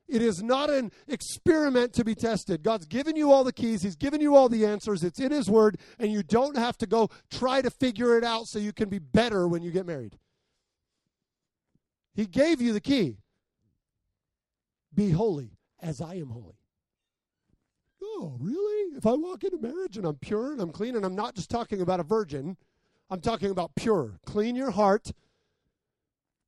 It 0.09 0.23
is 0.23 0.43
not 0.43 0.71
an 0.71 0.91
experiment 1.07 1.93
to 1.95 2.05
be 2.05 2.15
tested. 2.15 2.63
God's 2.63 2.87
given 2.87 3.15
you 3.15 3.31
all 3.31 3.45
the 3.45 3.53
keys, 3.53 3.83
He's 3.83 3.97
given 3.97 4.21
you 4.21 4.35
all 4.35 4.49
the 4.49 4.65
answers. 4.65 5.05
It's 5.05 5.21
in 5.21 5.31
His 5.31 5.51
Word, 5.51 5.79
and 5.99 6.11
you 6.11 6.23
don't 6.23 6.57
have 6.57 6.79
to 6.79 6.87
go 6.87 7.11
try 7.31 7.61
to 7.61 7.71
figure 7.71 8.17
it 8.17 8.25
out 8.25 8.47
so 8.47 8.59
you 8.59 8.73
can 8.73 8.89
be 8.89 8.99
better 8.99 9.47
when 9.47 9.63
you 9.63 9.71
get 9.71 9.87
married. 9.87 10.19
He 12.15 12.27
gave 12.27 12.61
you 12.61 12.73
the 12.73 12.81
key 12.81 13.19
Be 14.95 15.11
holy 15.11 15.53
as 15.81 16.01
I 16.01 16.15
am 16.15 16.31
holy. 16.31 16.57
Oh, 18.03 18.37
really? 18.41 18.97
If 18.97 19.07
I 19.07 19.13
walk 19.13 19.45
into 19.45 19.59
marriage 19.59 19.97
and 19.97 20.07
I'm 20.07 20.17
pure 20.17 20.53
and 20.53 20.61
I'm 20.61 20.73
clean, 20.73 20.97
and 20.97 21.05
I'm 21.05 21.15
not 21.15 21.35
just 21.35 21.51
talking 21.51 21.81
about 21.81 22.01
a 22.01 22.05
virgin, 22.05 22.57
I'm 23.11 23.21
talking 23.21 23.51
about 23.51 23.75
pure. 23.77 24.19
Clean 24.25 24.57
your 24.57 24.71
heart 24.71 25.13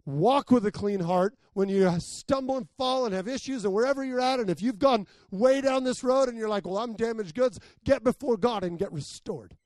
Walk 0.07 0.51
with 0.51 0.65
a 0.67 0.73
clean 0.73 1.01
heart 1.01 1.35
when 1.53 1.69
you 1.69 1.91
stumble 1.99 2.57
and 2.57 2.69
fall 2.79 3.07
and 3.07 3.15
have 3.15 3.29
issues 3.29 3.65
and 3.65 3.75
wherever 3.75 4.05
you're 4.05 4.21
at. 4.21 4.41
And 4.41 4.51
if 4.51 4.63
you've 4.63 4.79
gone 4.79 5.07
way 5.31 5.61
down 5.61 5.85
this 5.85 6.03
road 6.03 6.29
and 6.29 6.39
you're 6.39 6.49
like, 6.49 6.67
well, 6.67 6.79
I'm 6.79 6.95
damaged 6.95 7.35
goods, 7.35 7.59
get 7.85 8.03
before 8.03 8.37
God 8.37 8.65
and 8.65 8.79
get 8.79 8.93
restored. 8.93 9.57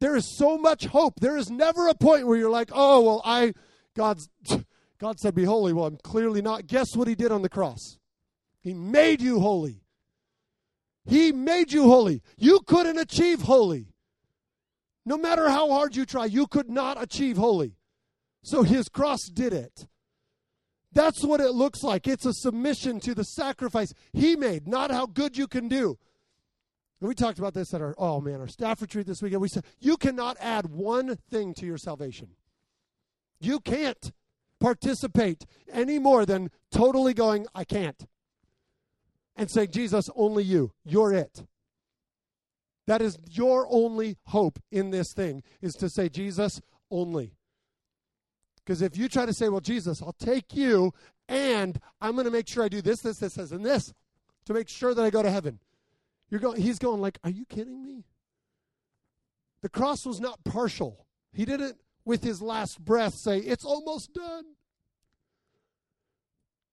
There 0.00 0.16
is 0.16 0.36
so 0.36 0.58
much 0.58 0.86
hope. 0.86 1.20
There 1.20 1.36
is 1.36 1.50
never 1.50 1.88
a 1.88 1.94
point 1.94 2.26
where 2.26 2.36
you're 2.36 2.50
like, 2.50 2.70
oh, 2.72 3.00
well, 3.00 3.22
I, 3.24 3.54
God's, 3.96 4.28
God 4.98 5.20
said, 5.20 5.34
be 5.34 5.44
holy. 5.44 5.72
Well, 5.72 5.86
I'm 5.86 5.98
clearly 5.98 6.42
not. 6.42 6.66
Guess 6.66 6.96
what 6.96 7.08
he 7.08 7.14
did 7.14 7.32
on 7.32 7.42
the 7.42 7.48
cross? 7.48 7.98
He 8.60 8.74
made 8.74 9.20
you 9.20 9.40
holy. 9.40 9.82
He 11.06 11.32
made 11.32 11.72
you 11.72 11.84
holy. 11.84 12.22
You 12.36 12.60
couldn't 12.66 12.98
achieve 12.98 13.42
holy. 13.42 13.88
No 15.06 15.18
matter 15.18 15.48
how 15.50 15.68
hard 15.70 15.94
you 15.94 16.06
try, 16.06 16.24
you 16.24 16.46
could 16.46 16.70
not 16.70 17.00
achieve 17.00 17.36
holy. 17.36 17.76
So 18.44 18.62
his 18.62 18.90
cross 18.90 19.24
did 19.24 19.54
it. 19.54 19.88
That's 20.92 21.24
what 21.24 21.40
it 21.40 21.52
looks 21.52 21.82
like. 21.82 22.06
It's 22.06 22.26
a 22.26 22.32
submission 22.32 23.00
to 23.00 23.14
the 23.14 23.24
sacrifice 23.24 23.92
he 24.12 24.36
made, 24.36 24.68
not 24.68 24.92
how 24.92 25.06
good 25.06 25.36
you 25.36 25.48
can 25.48 25.66
do. 25.66 25.98
And 27.00 27.08
we 27.08 27.14
talked 27.14 27.38
about 27.38 27.54
this 27.54 27.74
at 27.74 27.80
our 27.80 27.94
oh 27.98 28.20
man, 28.20 28.40
our 28.40 28.46
staff 28.46 28.80
retreat 28.80 29.06
this 29.06 29.22
weekend. 29.22 29.42
We 29.42 29.48
said 29.48 29.64
you 29.80 29.96
cannot 29.96 30.36
add 30.40 30.66
one 30.66 31.16
thing 31.30 31.54
to 31.54 31.66
your 31.66 31.78
salvation. 31.78 32.28
You 33.40 33.60
can't 33.60 34.12
participate 34.60 35.46
any 35.72 35.98
more 35.98 36.24
than 36.24 36.50
totally 36.70 37.14
going, 37.14 37.46
I 37.54 37.64
can't. 37.64 38.06
And 39.36 39.50
saying, 39.50 39.70
Jesus, 39.72 40.08
only 40.14 40.44
you. 40.44 40.72
You're 40.84 41.12
it. 41.12 41.44
That 42.86 43.02
is 43.02 43.18
your 43.28 43.66
only 43.70 44.16
hope 44.26 44.58
in 44.70 44.90
this 44.90 45.12
thing, 45.12 45.42
is 45.60 45.74
to 45.74 45.88
say, 45.88 46.08
Jesus, 46.08 46.60
only. 46.90 47.32
Because 48.64 48.80
if 48.80 48.96
you 48.96 49.08
try 49.08 49.26
to 49.26 49.34
say, 49.34 49.48
well, 49.48 49.60
Jesus, 49.60 50.00
I'll 50.02 50.14
take 50.14 50.54
you 50.54 50.92
and 51.28 51.78
I'm 52.00 52.12
going 52.12 52.24
to 52.24 52.30
make 52.30 52.48
sure 52.48 52.64
I 52.64 52.68
do 52.68 52.80
this, 52.80 53.00
this, 53.00 53.18
this, 53.18 53.34
this, 53.34 53.50
and 53.50 53.64
this 53.64 53.92
to 54.46 54.54
make 54.54 54.68
sure 54.68 54.94
that 54.94 55.04
I 55.04 55.10
go 55.10 55.22
to 55.22 55.30
heaven. 55.30 55.58
You're 56.30 56.40
going, 56.40 56.60
he's 56.60 56.78
going 56.78 57.00
like, 57.00 57.18
are 57.24 57.30
you 57.30 57.44
kidding 57.44 57.82
me? 57.82 58.04
The 59.62 59.68
cross 59.68 60.06
was 60.06 60.20
not 60.20 60.44
partial. 60.44 61.06
He 61.32 61.44
didn't, 61.44 61.76
with 62.04 62.22
his 62.22 62.40
last 62.42 62.82
breath, 62.82 63.14
say, 63.14 63.38
it's 63.38 63.64
almost 63.64 64.12
done. 64.14 64.44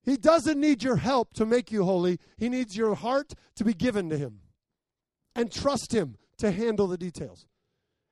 He 0.04 0.18
doesn't 0.18 0.60
need 0.60 0.84
your 0.84 0.98
help 0.98 1.34
to 1.34 1.46
make 1.46 1.72
you 1.72 1.84
holy. 1.84 2.20
He 2.38 2.50
needs 2.50 2.76
your 2.76 2.96
heart 2.96 3.34
to 3.56 3.64
be 3.64 3.74
given 3.74 4.10
to 4.10 4.18
him 4.18 4.40
and 5.36 5.52
trust 5.52 5.94
him 5.94 6.18
to 6.38 6.52
handle 6.52 6.88
the 6.88 6.98
details. 6.98 7.46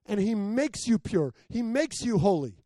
And 0.05 0.19
he 0.19 0.35
makes 0.35 0.87
you 0.87 0.99
pure. 0.99 1.33
He 1.49 1.61
makes 1.61 2.01
you 2.01 2.17
holy 2.19 2.63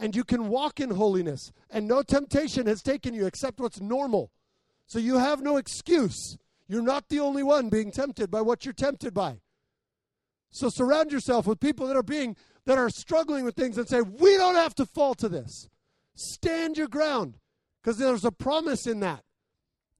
and 0.00 0.16
you 0.16 0.24
can 0.24 0.48
walk 0.48 0.80
in 0.80 0.90
holiness, 0.90 1.52
and 1.68 1.86
no 1.86 2.02
temptation 2.02 2.66
has 2.66 2.82
taken 2.82 3.12
you 3.12 3.26
except 3.26 3.60
what's 3.60 3.80
normal. 3.80 4.32
So 4.86 4.98
you 4.98 5.18
have 5.18 5.42
no 5.42 5.58
excuse. 5.58 6.38
You're 6.66 6.82
not 6.82 7.08
the 7.08 7.20
only 7.20 7.42
one 7.42 7.68
being 7.68 7.92
tempted 7.92 8.30
by 8.30 8.40
what 8.40 8.64
you're 8.64 8.72
tempted 8.72 9.12
by. 9.12 9.40
So 10.50 10.68
surround 10.68 11.12
yourself 11.12 11.46
with 11.46 11.60
people 11.60 11.86
that 11.86 11.96
are 11.96 12.02
being 12.02 12.36
that 12.64 12.78
are 12.78 12.90
struggling 12.90 13.44
with 13.44 13.54
things 13.54 13.78
and 13.78 13.88
say, 13.88 14.00
"We 14.00 14.36
don't 14.36 14.56
have 14.56 14.74
to 14.76 14.86
fall 14.86 15.14
to 15.16 15.28
this. 15.28 15.68
Stand 16.14 16.76
your 16.76 16.88
ground 16.88 17.38
because 17.80 17.98
there's 17.98 18.24
a 18.24 18.32
promise 18.32 18.86
in 18.86 19.00
that. 19.00 19.24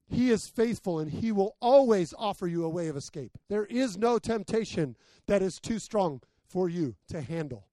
He 0.09 0.31
is 0.31 0.49
faithful 0.49 0.99
and 0.99 1.11
he 1.11 1.31
will 1.31 1.57
always 1.61 2.13
offer 2.19 2.47
you 2.47 2.65
a 2.65 2.69
way 2.69 2.89
of 2.89 2.97
escape. 2.97 3.39
There 3.49 3.67
is 3.67 3.97
no 3.97 4.19
temptation 4.19 4.97
that 5.27 5.43
is 5.43 5.61
too 5.61 5.79
strong 5.79 6.21
for 6.49 6.69
you 6.69 6.97
to 7.09 7.21
handle. 7.23 7.70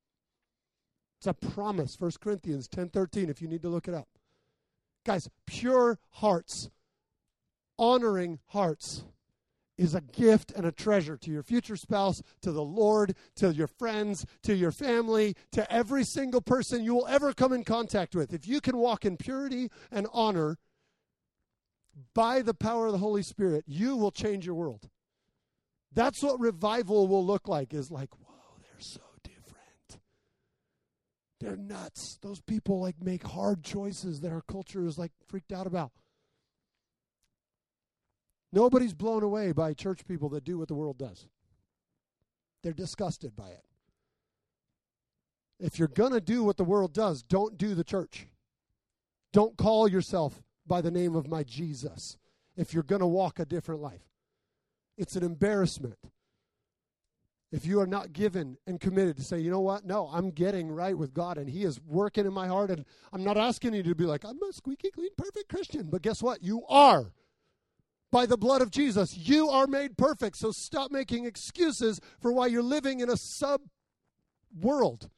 It's 1.18 1.28
a 1.28 1.34
promise. 1.34 2.00
1 2.00 2.12
Corinthians 2.22 2.68
10:13 2.68 3.30
if 3.30 3.42
you 3.42 3.48
need 3.48 3.62
to 3.64 3.70
look 3.70 3.88
it 3.88 3.94
up. 3.94 4.08
Guys, 5.06 5.30
pure 5.46 6.00
hearts, 6.10 6.70
honoring 7.80 8.40
hearts 8.48 9.06
is 9.78 9.94
a 9.94 10.02
gift 10.02 10.52
and 10.56 10.66
a 10.66 10.72
treasure 10.72 11.18
to 11.18 11.32
your 11.32 11.44
future 11.44 11.76
spouse, 11.76 12.22
to 12.42 12.52
the 12.52 12.64
Lord, 12.64 13.16
to 13.36 13.54
your 13.54 13.68
friends, 13.68 14.26
to 14.44 14.56
your 14.56 14.72
family, 14.72 15.36
to 15.52 15.72
every 15.72 16.04
single 16.04 16.42
person 16.42 16.84
you 16.84 16.96
will 16.96 17.08
ever 17.08 17.34
come 17.34 17.54
in 17.54 17.64
contact 17.64 18.16
with. 18.16 18.34
If 18.34 18.48
you 18.48 18.60
can 18.60 18.78
walk 18.78 19.06
in 19.06 19.18
purity 19.18 19.70
and 19.92 20.08
honor 20.12 20.58
by 22.14 22.42
the 22.42 22.54
power 22.54 22.88
of 22.88 22.92
the 22.92 22.98
Holy 22.98 23.24
Spirit, 23.24 23.66
you 23.68 23.96
will 23.96 24.12
change 24.12 24.46
your 24.46 24.56
world. 24.56 24.90
That's 25.94 26.22
what 26.22 26.40
revival 26.40 27.08
will 27.08 27.26
look 27.26 27.48
like 27.48 27.74
is 27.74 27.90
like, 27.90 28.10
whoa, 28.20 28.60
they're 28.60 28.80
so 28.80 29.02
they're 31.40 31.58
nuts. 31.58 32.18
Those 32.22 32.42
people 32.42 32.80
like 32.80 32.96
make 33.02 33.24
hard 33.24 33.64
choices 33.64 34.22
that 34.22 34.32
our 34.32 34.42
culture 34.42 34.86
is 34.86 34.98
like 34.98 35.12
freaked 35.28 35.52
out 35.52 35.68
about. 35.68 35.92
Nobody's 38.52 38.94
blown 38.94 39.24
away 39.24 39.52
by 39.52 39.74
church 39.74 40.06
people 40.08 40.30
that 40.30 40.44
do 40.44 40.58
what 40.58 40.68
the 40.68 40.76
world 40.76 40.98
does. 40.98 41.28
They're 42.64 42.74
disgusted 42.74 43.36
by 43.36 43.50
it. 43.50 43.64
If 45.60 45.78
you're 45.78 45.88
going 45.88 46.14
to 46.14 46.22
do 46.22 46.44
what 46.44 46.58
the 46.58 46.64
world 46.64 46.94
does, 46.94 47.24
don't 47.24 47.58
do 47.58 47.76
the 47.76 47.84
church. 47.84 48.28
Don't 49.34 49.58
call 49.58 49.88
yourself 49.88 50.42
by 50.66 50.82
the 50.82 50.92
name 50.92 51.16
of 51.16 51.28
my 51.28 51.44
Jesus 51.44 52.18
if 52.56 52.74
you're 52.74 52.84
going 52.84 53.02
to 53.02 53.08
walk 53.08 53.40
a 53.40 53.46
different 53.46 53.82
life. 53.82 54.08
It's 54.98 55.16
an 55.16 55.24
embarrassment 55.24 55.98
if 57.52 57.66
you 57.66 57.80
are 57.80 57.88
not 57.88 58.12
given 58.12 58.58
and 58.68 58.80
committed 58.80 59.16
to 59.18 59.24
say, 59.24 59.40
you 59.40 59.50
know 59.50 59.62
what? 59.62 59.86
No, 59.86 60.10
I'm 60.12 60.32
getting 60.32 60.70
right 60.70 60.98
with 60.98 61.14
God 61.14 61.38
and 61.38 61.50
He 61.50 61.64
is 61.64 61.80
working 61.82 62.26
in 62.26 62.34
my 62.34 62.48
heart. 62.48 62.70
And 62.70 62.86
I'm 63.14 63.24
not 63.24 63.38
asking 63.38 63.74
you 63.74 63.84
to 63.84 63.96
be 63.96 64.06
like, 64.06 64.26
I'm 64.26 64.42
a 64.44 64.52
squeaky 64.52 64.92
clean, 64.92 65.12
perfect 65.18 65.48
Christian. 65.50 65.88
But 65.90 66.02
guess 66.02 66.22
what? 66.22 66.44
You 66.44 66.64
are. 66.68 67.14
By 68.12 68.26
the 68.26 68.38
blood 68.38 68.62
of 68.62 68.72
Jesus, 68.72 69.18
you 69.18 69.50
are 69.50 69.68
made 69.68 69.98
perfect. 69.98 70.38
So 70.38 70.52
stop 70.52 70.92
making 70.92 71.26
excuses 71.26 72.00
for 72.20 72.32
why 72.34 72.48
you're 72.48 72.64
living 72.64 73.00
in 73.00 73.10
a 73.10 73.18
sub 73.18 73.62
world. 74.60 75.10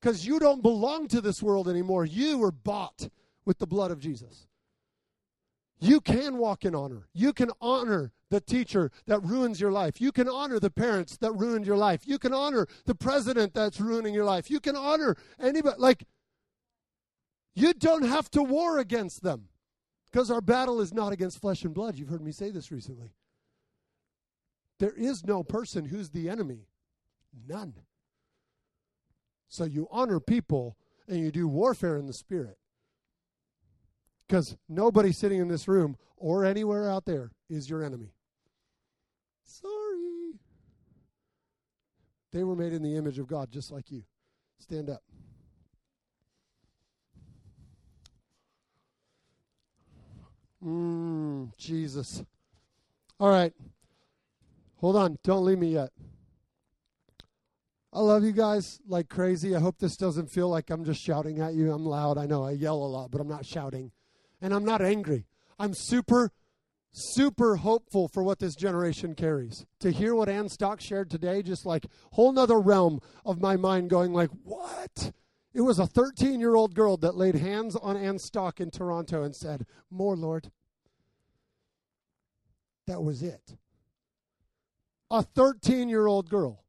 Because 0.00 0.26
you 0.26 0.38
don't 0.38 0.62
belong 0.62 1.08
to 1.08 1.20
this 1.20 1.42
world 1.42 1.68
anymore. 1.68 2.04
You 2.04 2.38
were 2.38 2.50
bought 2.52 3.08
with 3.44 3.58
the 3.58 3.66
blood 3.66 3.90
of 3.90 4.00
Jesus. 4.00 4.46
You 5.80 6.00
can 6.00 6.38
walk 6.38 6.64
in 6.64 6.74
honor. 6.74 7.08
You 7.12 7.32
can 7.32 7.50
honor 7.60 8.12
the 8.32 8.40
teacher 8.40 8.90
that 9.06 9.22
ruins 9.22 9.60
your 9.60 9.70
life. 9.70 10.00
You 10.00 10.10
can 10.10 10.26
honor 10.26 10.58
the 10.58 10.70
parents 10.70 11.18
that 11.18 11.32
ruined 11.32 11.66
your 11.66 11.76
life. 11.76 12.00
You 12.06 12.18
can 12.18 12.32
honor 12.32 12.66
the 12.86 12.94
president 12.94 13.52
that's 13.52 13.78
ruining 13.78 14.14
your 14.14 14.24
life. 14.24 14.50
You 14.50 14.58
can 14.58 14.74
honor 14.74 15.16
anybody. 15.38 15.76
Like, 15.78 16.04
you 17.54 17.74
don't 17.74 18.04
have 18.04 18.30
to 18.30 18.42
war 18.42 18.78
against 18.78 19.22
them 19.22 19.48
because 20.10 20.30
our 20.30 20.40
battle 20.40 20.80
is 20.80 20.94
not 20.94 21.12
against 21.12 21.42
flesh 21.42 21.62
and 21.62 21.74
blood. 21.74 21.96
You've 21.96 22.08
heard 22.08 22.24
me 22.24 22.32
say 22.32 22.50
this 22.50 22.72
recently. 22.72 23.12
There 24.80 24.94
is 24.94 25.26
no 25.26 25.42
person 25.42 25.84
who's 25.84 26.08
the 26.08 26.30
enemy, 26.30 26.68
none. 27.46 27.74
So 29.50 29.64
you 29.64 29.88
honor 29.90 30.20
people 30.20 30.78
and 31.06 31.20
you 31.20 31.30
do 31.30 31.46
warfare 31.46 31.98
in 31.98 32.06
the 32.06 32.14
spirit. 32.14 32.56
Because 34.26 34.56
nobody 34.70 35.12
sitting 35.12 35.38
in 35.38 35.48
this 35.48 35.68
room 35.68 35.98
or 36.16 36.46
anywhere 36.46 36.88
out 36.88 37.04
there 37.04 37.32
is 37.50 37.68
your 37.68 37.84
enemy. 37.84 38.14
Sorry. 39.44 40.38
They 42.32 42.44
were 42.44 42.56
made 42.56 42.72
in 42.72 42.82
the 42.82 42.96
image 42.96 43.18
of 43.18 43.26
God 43.26 43.50
just 43.50 43.70
like 43.70 43.90
you. 43.90 44.02
Stand 44.58 44.88
up. 44.88 45.02
Mmm, 50.64 51.56
Jesus. 51.58 52.24
All 53.18 53.28
right. 53.28 53.52
Hold 54.76 54.96
on. 54.96 55.18
Don't 55.22 55.44
leave 55.44 55.58
me 55.58 55.72
yet. 55.72 55.90
I 57.92 58.00
love 58.00 58.24
you 58.24 58.32
guys 58.32 58.80
like 58.88 59.10
crazy. 59.10 59.54
I 59.54 59.60
hope 59.60 59.78
this 59.78 59.98
doesn't 59.98 60.30
feel 60.30 60.48
like 60.48 60.70
I'm 60.70 60.84
just 60.84 61.00
shouting 61.00 61.40
at 61.40 61.54
you. 61.54 61.72
I'm 61.72 61.84
loud. 61.84 62.16
I 62.16 62.24
know 62.24 62.44
I 62.44 62.52
yell 62.52 62.76
a 62.76 62.86
lot, 62.86 63.10
but 63.10 63.20
I'm 63.20 63.28
not 63.28 63.44
shouting 63.44 63.92
and 64.40 64.54
I'm 64.54 64.64
not 64.64 64.80
angry. 64.80 65.26
I'm 65.58 65.74
super, 65.74 66.32
super 66.92 67.56
hopeful 67.56 68.06
for 68.08 68.22
what 68.22 68.38
this 68.38 68.54
generation 68.54 69.14
carries. 69.14 69.64
To 69.80 69.90
hear 69.90 70.14
what 70.14 70.28
Ann 70.28 70.48
Stock 70.48 70.80
shared 70.80 71.10
today, 71.10 71.42
just 71.42 71.66
like 71.66 71.86
whole 72.12 72.32
nother 72.32 72.60
realm 72.60 73.00
of 73.24 73.40
my 73.40 73.56
mind 73.56 73.90
going 73.90 74.12
like, 74.12 74.30
what? 74.44 75.12
It 75.54 75.62
was 75.62 75.78
a 75.78 75.86
13 75.86 76.40
year 76.40 76.54
old 76.54 76.74
girl 76.74 76.96
that 76.98 77.16
laid 77.16 77.34
hands 77.34 77.76
on 77.76 77.96
Ann 77.96 78.18
Stock 78.18 78.60
in 78.60 78.70
Toronto 78.70 79.22
and 79.22 79.34
said, 79.34 79.66
More, 79.90 80.16
Lord. 80.16 80.50
That 82.86 83.02
was 83.02 83.22
it. 83.22 83.56
A 85.10 85.22
13 85.22 85.88
year 85.88 86.06
old 86.06 86.28
girl. 86.30 86.64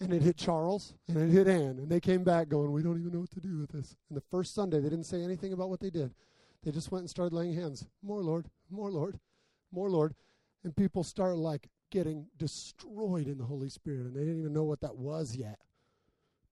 And 0.00 0.12
it 0.14 0.22
hit 0.22 0.36
Charles 0.36 0.94
and 1.08 1.18
it 1.18 1.30
hit 1.30 1.46
Ann. 1.46 1.78
And 1.78 1.88
they 1.88 2.00
came 2.00 2.24
back 2.24 2.48
going, 2.48 2.72
We 2.72 2.82
don't 2.82 2.98
even 2.98 3.12
know 3.12 3.20
what 3.20 3.30
to 3.32 3.40
do 3.40 3.58
with 3.58 3.70
this. 3.70 3.94
And 4.08 4.16
the 4.16 4.24
first 4.30 4.54
Sunday, 4.54 4.80
they 4.80 4.88
didn't 4.88 5.06
say 5.06 5.22
anything 5.22 5.52
about 5.52 5.68
what 5.68 5.80
they 5.80 5.90
did. 5.90 6.12
They 6.62 6.70
just 6.70 6.92
went 6.92 7.02
and 7.02 7.10
started 7.10 7.34
laying 7.34 7.54
hands. 7.54 7.86
More, 8.02 8.22
Lord, 8.22 8.46
more, 8.70 8.90
Lord, 8.90 9.18
more, 9.72 9.90
Lord. 9.90 10.14
And 10.64 10.76
people 10.76 11.02
start 11.02 11.36
like 11.36 11.68
getting 11.90 12.26
destroyed 12.36 13.26
in 13.26 13.38
the 13.38 13.44
Holy 13.44 13.70
Spirit. 13.70 14.06
And 14.06 14.14
they 14.14 14.20
didn't 14.20 14.40
even 14.40 14.52
know 14.52 14.64
what 14.64 14.80
that 14.82 14.96
was 14.96 15.34
yet. 15.34 15.58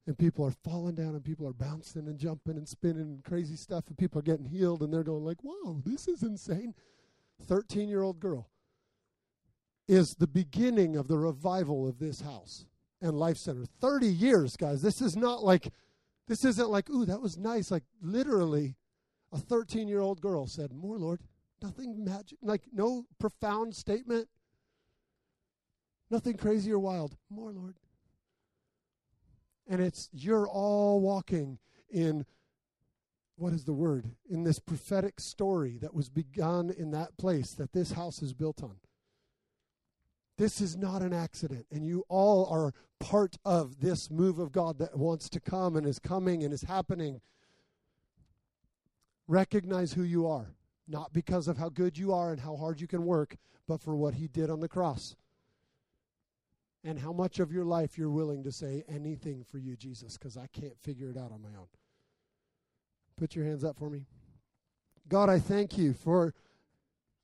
And 0.06 0.16
people 0.16 0.46
are 0.46 0.54
falling 0.64 0.94
down 0.94 1.14
and 1.14 1.22
people 1.22 1.46
are 1.46 1.52
bouncing 1.52 2.08
and 2.08 2.18
jumping 2.18 2.56
and 2.56 2.66
spinning 2.66 3.02
and 3.02 3.24
crazy 3.24 3.56
stuff. 3.56 3.84
And 3.88 3.98
people 3.98 4.18
are 4.18 4.22
getting 4.22 4.46
healed 4.46 4.82
and 4.82 4.92
they're 4.92 5.02
going 5.02 5.24
like, 5.24 5.42
Whoa, 5.42 5.82
this 5.84 6.08
is 6.08 6.22
insane. 6.22 6.74
13 7.46 7.88
year 7.88 8.02
old 8.02 8.18
girl 8.18 8.48
is 9.86 10.14
the 10.18 10.26
beginning 10.26 10.96
of 10.96 11.08
the 11.08 11.18
revival 11.18 11.88
of 11.88 11.98
this 11.98 12.20
house 12.20 12.66
and 13.00 13.18
Life 13.18 13.38
Center. 13.38 13.64
30 13.80 14.06
years, 14.06 14.56
guys. 14.56 14.82
This 14.82 15.00
is 15.00 15.16
not 15.16 15.42
like, 15.42 15.68
this 16.26 16.44
isn't 16.44 16.68
like, 16.68 16.90
ooh, 16.90 17.06
that 17.06 17.22
was 17.22 17.38
nice. 17.38 17.70
Like, 17.70 17.84
literally, 18.02 18.76
a 19.32 19.38
13 19.38 19.88
year 19.88 20.00
old 20.00 20.20
girl 20.20 20.46
said, 20.46 20.72
More, 20.72 20.98
Lord. 20.98 21.20
Nothing 21.60 22.04
magic, 22.04 22.38
like, 22.40 22.62
no 22.72 23.04
profound 23.18 23.74
statement. 23.74 24.28
Nothing 26.08 26.36
crazy 26.36 26.70
or 26.72 26.78
wild. 26.78 27.16
More, 27.28 27.52
Lord. 27.52 27.74
And 29.66 29.80
it's, 29.82 30.08
you're 30.12 30.48
all 30.48 31.00
walking 31.00 31.58
in 31.90 32.24
what 33.38 33.52
is 33.52 33.64
the 33.64 33.72
word? 33.72 34.10
In 34.28 34.42
this 34.42 34.58
prophetic 34.58 35.20
story 35.20 35.78
that 35.80 35.94
was 35.94 36.08
begun 36.08 36.70
in 36.76 36.90
that 36.90 37.16
place 37.16 37.52
that 37.52 37.72
this 37.72 37.92
house 37.92 38.20
is 38.20 38.34
built 38.34 38.62
on. 38.62 38.76
This 40.36 40.60
is 40.60 40.76
not 40.76 41.02
an 41.02 41.12
accident, 41.12 41.66
and 41.70 41.84
you 41.84 42.04
all 42.08 42.46
are 42.46 42.72
part 43.00 43.36
of 43.44 43.80
this 43.80 44.10
move 44.10 44.38
of 44.38 44.52
God 44.52 44.78
that 44.78 44.96
wants 44.96 45.28
to 45.30 45.40
come 45.40 45.76
and 45.76 45.86
is 45.86 45.98
coming 45.98 46.42
and 46.42 46.52
is 46.52 46.62
happening. 46.62 47.20
Recognize 49.28 49.92
who 49.92 50.02
you 50.02 50.26
are, 50.26 50.54
not 50.88 51.12
because 51.12 51.46
of 51.46 51.58
how 51.58 51.68
good 51.68 51.96
you 51.96 52.12
are 52.12 52.32
and 52.32 52.40
how 52.40 52.56
hard 52.56 52.80
you 52.80 52.88
can 52.88 53.04
work, 53.04 53.36
but 53.68 53.80
for 53.80 53.94
what 53.94 54.14
He 54.14 54.26
did 54.26 54.50
on 54.50 54.60
the 54.60 54.68
cross. 54.68 55.14
And 56.82 56.98
how 56.98 57.12
much 57.12 57.38
of 57.38 57.52
your 57.52 57.64
life 57.64 57.98
you're 57.98 58.10
willing 58.10 58.42
to 58.44 58.50
say 58.50 58.84
anything 58.88 59.44
for 59.44 59.58
you, 59.58 59.76
Jesus, 59.76 60.16
because 60.16 60.36
I 60.36 60.46
can't 60.46 60.78
figure 60.80 61.10
it 61.10 61.18
out 61.18 61.30
on 61.30 61.42
my 61.42 61.50
own. 61.58 61.66
Put 63.16 63.36
your 63.36 63.44
hands 63.44 63.64
up 63.64 63.76
for 63.76 63.90
me. 63.90 64.06
God, 65.08 65.28
I 65.28 65.38
thank 65.38 65.76
you 65.76 65.92
for 65.92 66.34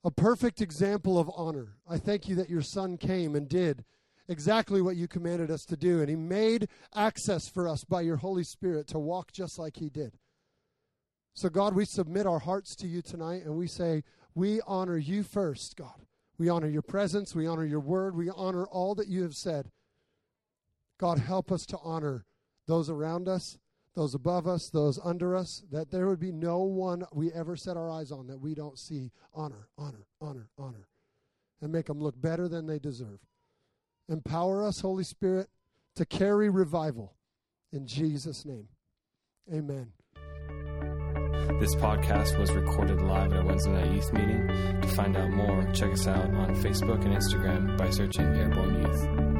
a 0.04 0.10
perfect 0.10 0.60
example 0.60 1.18
of 1.18 1.30
honor. 1.34 1.76
I 1.88 1.96
thank 1.96 2.28
you 2.28 2.34
that 2.36 2.50
your 2.50 2.62
son 2.62 2.98
came 2.98 3.34
and 3.34 3.48
did 3.48 3.84
exactly 4.28 4.82
what 4.82 4.96
you 4.96 5.08
commanded 5.08 5.50
us 5.50 5.64
to 5.66 5.76
do, 5.76 6.00
and 6.00 6.08
he 6.08 6.16
made 6.16 6.68
access 6.94 7.48
for 7.48 7.68
us 7.68 7.84
by 7.84 8.02
your 8.02 8.16
Holy 8.16 8.44
Spirit 8.44 8.86
to 8.88 8.98
walk 8.98 9.32
just 9.32 9.58
like 9.58 9.76
he 9.76 9.88
did. 9.88 10.18
So, 11.34 11.48
God, 11.48 11.74
we 11.74 11.84
submit 11.84 12.26
our 12.26 12.38
hearts 12.38 12.76
to 12.76 12.86
you 12.86 13.02
tonight 13.02 13.44
and 13.44 13.56
we 13.56 13.66
say, 13.66 14.04
We 14.34 14.60
honor 14.66 14.96
you 14.96 15.22
first, 15.22 15.76
God. 15.76 16.06
We 16.38 16.48
honor 16.48 16.68
your 16.68 16.82
presence. 16.82 17.34
We 17.34 17.46
honor 17.46 17.64
your 17.64 17.80
word. 17.80 18.16
We 18.16 18.30
honor 18.30 18.66
all 18.66 18.94
that 18.96 19.08
you 19.08 19.22
have 19.22 19.36
said. 19.36 19.70
God, 20.98 21.18
help 21.18 21.52
us 21.52 21.66
to 21.66 21.78
honor 21.82 22.24
those 22.66 22.88
around 22.88 23.28
us 23.28 23.58
those 23.94 24.14
above 24.14 24.46
us, 24.46 24.70
those 24.70 24.98
under 25.04 25.36
us, 25.36 25.62
that 25.70 25.90
there 25.90 26.08
would 26.08 26.18
be 26.18 26.32
no 26.32 26.58
one 26.62 27.04
we 27.12 27.32
ever 27.32 27.56
set 27.56 27.76
our 27.76 27.88
eyes 27.88 28.10
on 28.10 28.26
that 28.26 28.40
we 28.40 28.54
don't 28.54 28.78
see 28.78 29.10
honor, 29.32 29.68
honor, 29.78 30.06
honor, 30.20 30.48
honor, 30.58 30.88
and 31.60 31.72
make 31.72 31.86
them 31.86 32.00
look 32.00 32.20
better 32.20 32.48
than 32.48 32.66
they 32.66 32.78
deserve. 32.78 33.20
Empower 34.08 34.64
us, 34.64 34.80
Holy 34.80 35.04
Spirit, 35.04 35.48
to 35.94 36.04
carry 36.04 36.48
revival. 36.48 37.14
In 37.72 37.86
Jesus' 37.86 38.44
name, 38.44 38.68
amen. 39.52 39.92
This 41.60 41.74
podcast 41.76 42.38
was 42.38 42.50
recorded 42.52 43.00
live 43.02 43.32
at 43.32 43.38
our 43.38 43.44
Wednesday 43.44 43.72
night 43.72 43.92
youth 43.92 44.12
meeting. 44.12 44.46
To 44.80 44.88
find 44.88 45.16
out 45.16 45.30
more, 45.30 45.62
check 45.72 45.92
us 45.92 46.06
out 46.06 46.24
on 46.34 46.54
Facebook 46.56 47.04
and 47.04 47.14
Instagram 47.14 47.76
by 47.76 47.90
searching 47.90 48.24
Airborne 48.24 48.82
Youth. 48.82 49.33